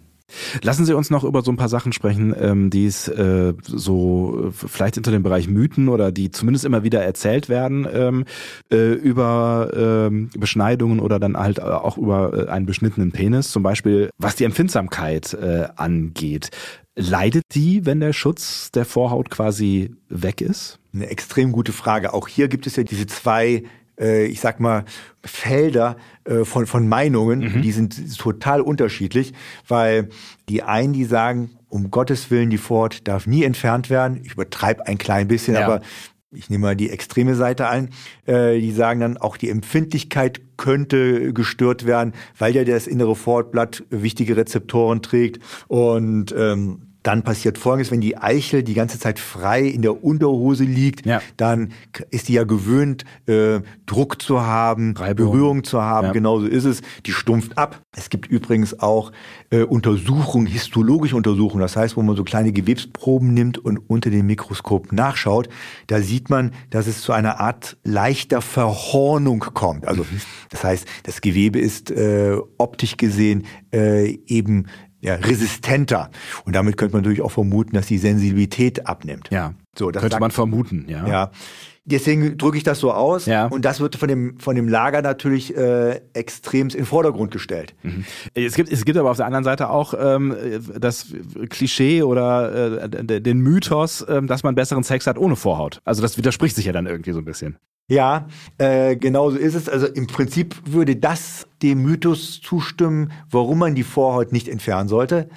[0.62, 4.50] Lassen Sie uns noch über so ein paar Sachen sprechen, ähm, die es äh, so
[4.52, 8.24] vielleicht hinter dem Bereich Mythen oder die zumindest immer wieder erzählt werden ähm,
[8.72, 14.10] äh, über ähm, Beschneidungen oder dann halt auch über äh, einen beschnittenen Penis, zum Beispiel
[14.18, 16.50] was die Empfindsamkeit äh, angeht.
[16.96, 20.80] Leidet die, wenn der Schutz der Vorhaut quasi weg ist?
[20.92, 22.14] Eine extrem gute Frage.
[22.14, 23.62] Auch hier gibt es ja diese zwei
[24.00, 24.84] äh, ich sag mal,
[25.24, 27.62] Felder äh, von, von Meinungen, mhm.
[27.62, 29.32] die sind total unterschiedlich,
[29.66, 30.08] weil
[30.48, 34.20] die einen, die sagen, um Gottes Willen, die Ford darf nie entfernt werden.
[34.24, 35.64] Ich übertreibe ein klein bisschen, ja.
[35.64, 35.80] aber
[36.32, 37.90] ich nehme mal die extreme Seite ein,
[38.26, 43.84] äh, die sagen dann, auch die Empfindlichkeit könnte gestört werden, weil ja das innere Fortblatt
[43.90, 49.62] wichtige Rezeptoren trägt und ähm, dann passiert Folgendes, wenn die Eichel die ganze Zeit frei
[49.62, 51.20] in der Unterhose liegt, ja.
[51.36, 51.72] dann
[52.10, 55.26] ist die ja gewöhnt, äh, Druck zu haben, Reibung.
[55.26, 56.08] Berührung zu haben.
[56.08, 56.12] Ja.
[56.12, 56.82] Genauso ist es.
[57.04, 57.80] Die stumpft ab.
[57.96, 59.12] Es gibt übrigens auch
[59.50, 61.62] äh, Untersuchungen, histologische Untersuchungen.
[61.62, 65.48] Das heißt, wo man so kleine Gewebsproben nimmt und unter dem Mikroskop nachschaut.
[65.86, 69.86] Da sieht man, dass es zu einer Art leichter Verhornung kommt.
[69.86, 70.20] Also mhm.
[70.50, 74.66] das heißt, das Gewebe ist äh, optisch gesehen äh, eben
[75.06, 76.10] ja, resistenter.
[76.44, 79.28] Und damit könnte man natürlich auch vermuten, dass die Sensibilität abnimmt.
[79.30, 79.54] Ja.
[79.78, 81.06] So, das könnte man vermuten, ja.
[81.06, 81.30] Ja.
[81.88, 83.26] Deswegen drücke ich das so aus.
[83.26, 83.46] Ja.
[83.46, 87.76] Und das wird von dem, von dem Lager natürlich äh, extrem in den Vordergrund gestellt.
[87.84, 88.04] Mhm.
[88.34, 90.34] Es, gibt, es gibt aber auf der anderen Seite auch ähm,
[90.76, 91.14] das
[91.48, 95.80] Klischee oder äh, den Mythos, äh, dass man besseren Sex hat ohne Vorhaut.
[95.84, 97.56] Also das widerspricht sich ja dann irgendwie so ein bisschen.
[97.88, 98.26] Ja,
[98.58, 99.68] äh, genau so ist es.
[99.68, 105.28] Also im Prinzip würde das dem Mythos zustimmen, warum man die Vorhaut nicht entfernen sollte.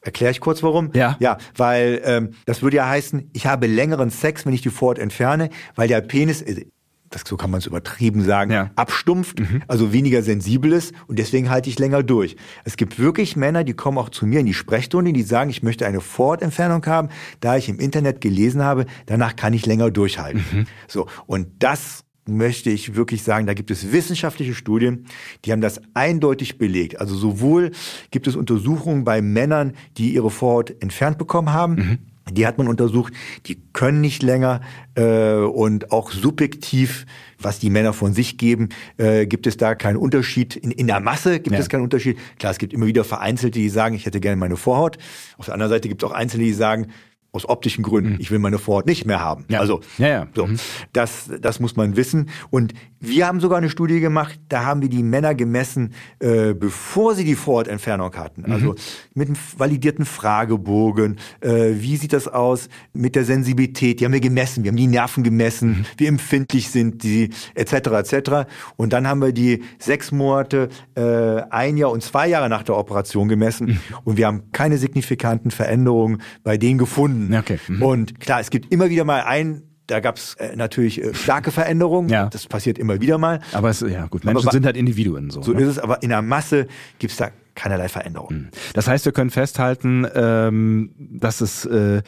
[0.00, 0.90] Erkläre ich kurz warum?
[0.94, 1.16] Ja.
[1.20, 4.98] Ja, weil ähm, das würde ja heißen, ich habe längeren Sex, wenn ich die Vorhaut
[4.98, 6.66] entferne, weil der Penis, äh,
[7.14, 8.70] das so kann man es übertrieben sagen, ja.
[8.76, 9.62] abstumpft, mhm.
[9.68, 12.36] also weniger sensibel ist und deswegen halte ich länger durch.
[12.64, 15.62] Es gibt wirklich Männer, die kommen auch zu mir in die Sprechstunde, die sagen, ich
[15.62, 17.08] möchte eine Vorhautentfernung haben,
[17.40, 20.44] da ich im Internet gelesen habe, danach kann ich länger durchhalten.
[20.52, 20.66] Mhm.
[20.88, 25.06] So und das möchte ich wirklich sagen, da gibt es wissenschaftliche Studien,
[25.44, 27.00] die haben das eindeutig belegt.
[27.00, 27.72] Also sowohl
[28.10, 31.98] gibt es Untersuchungen bei Männern, die ihre Vorhaut entfernt bekommen haben, mhm.
[32.30, 33.12] Die hat man untersucht,
[33.46, 34.60] die können nicht länger
[34.94, 37.04] äh, und auch subjektiv,
[37.38, 40.54] was die Männer von sich geben, äh, gibt es da keinen Unterschied.
[40.54, 41.60] In, in der Masse gibt ja.
[41.60, 42.18] es keinen Unterschied.
[42.38, 44.98] Klar, es gibt immer wieder Vereinzelte, die sagen, ich hätte gerne meine Vorhaut.
[45.36, 46.88] Auf der anderen Seite gibt es auch Einzelne, die sagen,
[47.32, 48.12] aus optischen Gründen.
[48.12, 48.20] Mhm.
[48.20, 49.46] Ich will meine Vorhaut nicht mehr haben.
[49.48, 49.60] Ja.
[49.60, 50.26] Also ja, ja.
[50.34, 50.58] So, mhm.
[50.92, 52.28] das, das muss man wissen.
[52.50, 57.14] Und wir haben sogar eine Studie gemacht, da haben wir die Männer gemessen, äh, bevor
[57.14, 58.42] sie die Vorhautentfernung hatten.
[58.42, 58.52] Mhm.
[58.52, 58.74] Also
[59.14, 61.16] mit einem validierten Fragebogen.
[61.40, 64.00] Äh, wie sieht das aus mit der Sensibilität?
[64.00, 64.62] Die haben wir gemessen.
[64.62, 65.84] Wir haben die Nerven gemessen, mhm.
[65.96, 67.72] wie empfindlich sind die, etc.
[67.72, 68.30] etc.
[68.76, 72.76] Und dann haben wir die sechs Monate, äh, ein Jahr und zwei Jahre nach der
[72.76, 73.66] Operation gemessen.
[73.66, 73.80] Mhm.
[74.04, 77.34] Und wir haben keine signifikanten Veränderungen bei denen gefunden Stunden.
[77.34, 77.58] Okay.
[77.68, 77.82] Mhm.
[77.82, 81.50] Und klar, es gibt immer wieder mal ein da gab es äh, natürlich äh, starke
[81.50, 82.08] Veränderungen.
[82.08, 82.28] Ja.
[82.28, 83.40] Das passiert immer wieder mal.
[83.52, 85.42] Aber es, ja gut, Menschen aber, sind halt Individuen so.
[85.42, 85.60] So ne?
[85.62, 86.66] ist es, aber in der Masse
[86.98, 88.44] gibt es da keinerlei Veränderungen.
[88.44, 88.50] Mhm.
[88.74, 92.02] Das heißt, wir können festhalten, ähm, dass es äh,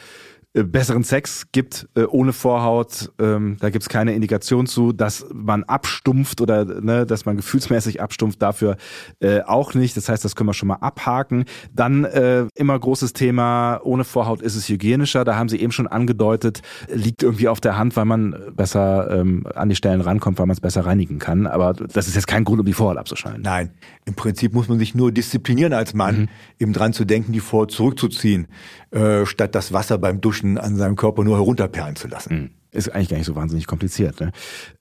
[0.63, 3.11] besseren Sex gibt äh, ohne Vorhaut.
[3.19, 8.41] Ähm, da gibt's keine Indikation zu, dass man abstumpft oder ne, dass man gefühlsmäßig abstumpft.
[8.41, 8.77] Dafür
[9.19, 9.97] äh, auch nicht.
[9.97, 11.43] Das heißt, das können wir schon mal abhaken.
[11.73, 15.25] Dann äh, immer großes Thema, ohne Vorhaut ist es hygienischer.
[15.25, 19.45] Da haben Sie eben schon angedeutet, liegt irgendwie auf der Hand, weil man besser ähm,
[19.55, 21.47] an die Stellen rankommt, weil man es besser reinigen kann.
[21.47, 23.41] Aber das ist jetzt kein Grund, um die Vorhaut abzuschneiden.
[23.41, 23.71] Nein,
[24.05, 26.27] im Prinzip muss man sich nur disziplinieren als Mann, mhm.
[26.59, 28.47] eben dran zu denken, die Vorhaut zurückzuziehen,
[28.91, 32.35] äh, statt das Wasser beim Duschen an seinem Körper nur herunterperlen zu lassen.
[32.35, 32.49] Mhm.
[32.71, 34.19] Ist eigentlich gar nicht so wahnsinnig kompliziert.
[34.19, 34.33] Ne?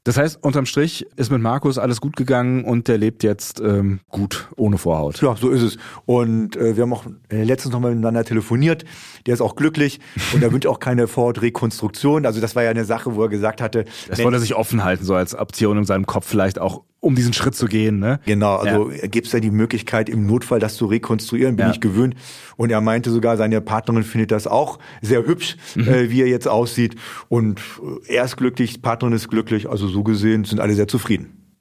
[0.02, 4.00] Das heißt, unterm Strich ist mit Markus alles gut gegangen und der lebt jetzt ähm,
[4.08, 5.22] gut, ohne Vorhaut.
[5.22, 5.76] Ja, so ist es.
[6.04, 8.84] Und äh, wir haben auch äh, letztens noch mal miteinander telefoniert.
[9.26, 10.00] Der ist auch glücklich
[10.32, 12.26] und er wünscht auch keine Vorhautrekonstruktion.
[12.26, 13.84] Also das war ja eine Sache, wo er gesagt hatte.
[14.08, 17.14] Das wollte er sich offen halten, so als Option in seinem Kopf vielleicht auch um
[17.14, 17.98] diesen Schritt zu gehen.
[17.98, 18.18] Ne?
[18.24, 19.06] Genau, also ja.
[19.06, 21.72] gibt es ja die Möglichkeit, im Notfall das zu rekonstruieren, bin ja.
[21.72, 22.14] ich gewöhnt.
[22.56, 25.88] Und er meinte sogar, seine Partnerin findet das auch sehr hübsch, mhm.
[25.88, 26.96] äh, wie er jetzt aussieht.
[27.28, 27.60] Und
[28.06, 31.56] er ist glücklich, Partnerin ist glücklich, also so gesehen sind alle sehr zufrieden.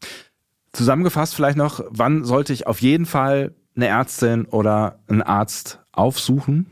[0.72, 6.68] Zusammengefasst vielleicht noch, wann sollte ich auf jeden Fall eine Ärztin oder einen Arzt aufsuchen?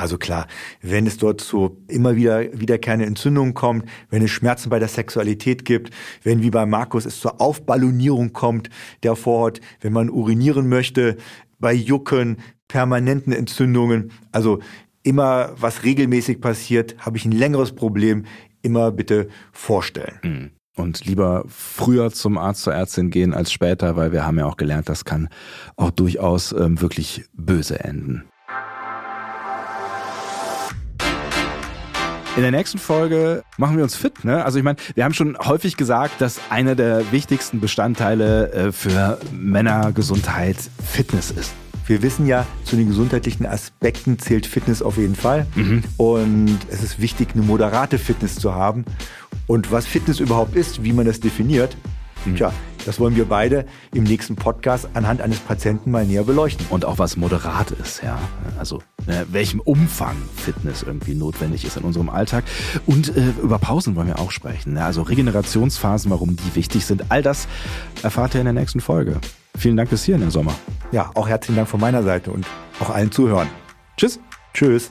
[0.00, 0.46] Also klar,
[0.80, 5.66] wenn es dort zu immer wieder wiederkehrende Entzündungen kommt, wenn es Schmerzen bei der Sexualität
[5.66, 5.90] gibt,
[6.22, 8.70] wenn wie bei Markus es zur Aufballonierung kommt
[9.02, 11.18] der Vorhaut, wenn man urinieren möchte,
[11.58, 14.60] bei Jucken, permanenten Entzündungen, also
[15.02, 18.24] immer was regelmäßig passiert, habe ich ein längeres Problem,
[18.62, 20.18] immer bitte vorstellen.
[20.22, 20.50] Mhm.
[20.76, 24.56] Und lieber früher zum Arzt, zur Ärztin gehen als später, weil wir haben ja auch
[24.56, 25.28] gelernt, das kann
[25.76, 28.29] auch durchaus ähm, wirklich böse enden.
[32.40, 34.24] In der nächsten Folge machen wir uns fit.
[34.24, 34.42] Ne?
[34.42, 39.18] Also ich meine, wir haben schon häufig gesagt, dass einer der wichtigsten Bestandteile äh, für
[39.30, 41.52] Männergesundheit Fitness ist.
[41.84, 45.46] Wir wissen ja, zu den gesundheitlichen Aspekten zählt Fitness auf jeden Fall.
[45.54, 45.84] Mhm.
[45.98, 48.86] Und es ist wichtig, eine moderate Fitness zu haben.
[49.46, 51.76] Und was Fitness überhaupt ist, wie man das definiert,
[52.24, 52.36] mhm.
[52.36, 52.54] tja,
[52.86, 56.66] das wollen wir beide im nächsten Podcast anhand eines Patienten mal näher beleuchten.
[56.70, 58.18] Und auch was moderat ist, ja.
[58.58, 62.44] Also ne, welchem Umfang Fitness irgendwie notwendig ist in unserem Alltag.
[62.86, 64.74] Und äh, über Pausen wollen wir auch sprechen.
[64.74, 64.84] Ne?
[64.84, 67.10] Also Regenerationsphasen, warum die wichtig sind.
[67.10, 67.48] All das
[68.02, 69.20] erfahrt ihr in der nächsten Folge.
[69.56, 70.54] Vielen Dank bis hierhin, Herr Sommer.
[70.92, 72.46] Ja, auch herzlichen Dank von meiner Seite und
[72.80, 73.48] auch allen Zuhörern.
[73.96, 74.20] Tschüss.
[74.54, 74.90] Tschüss.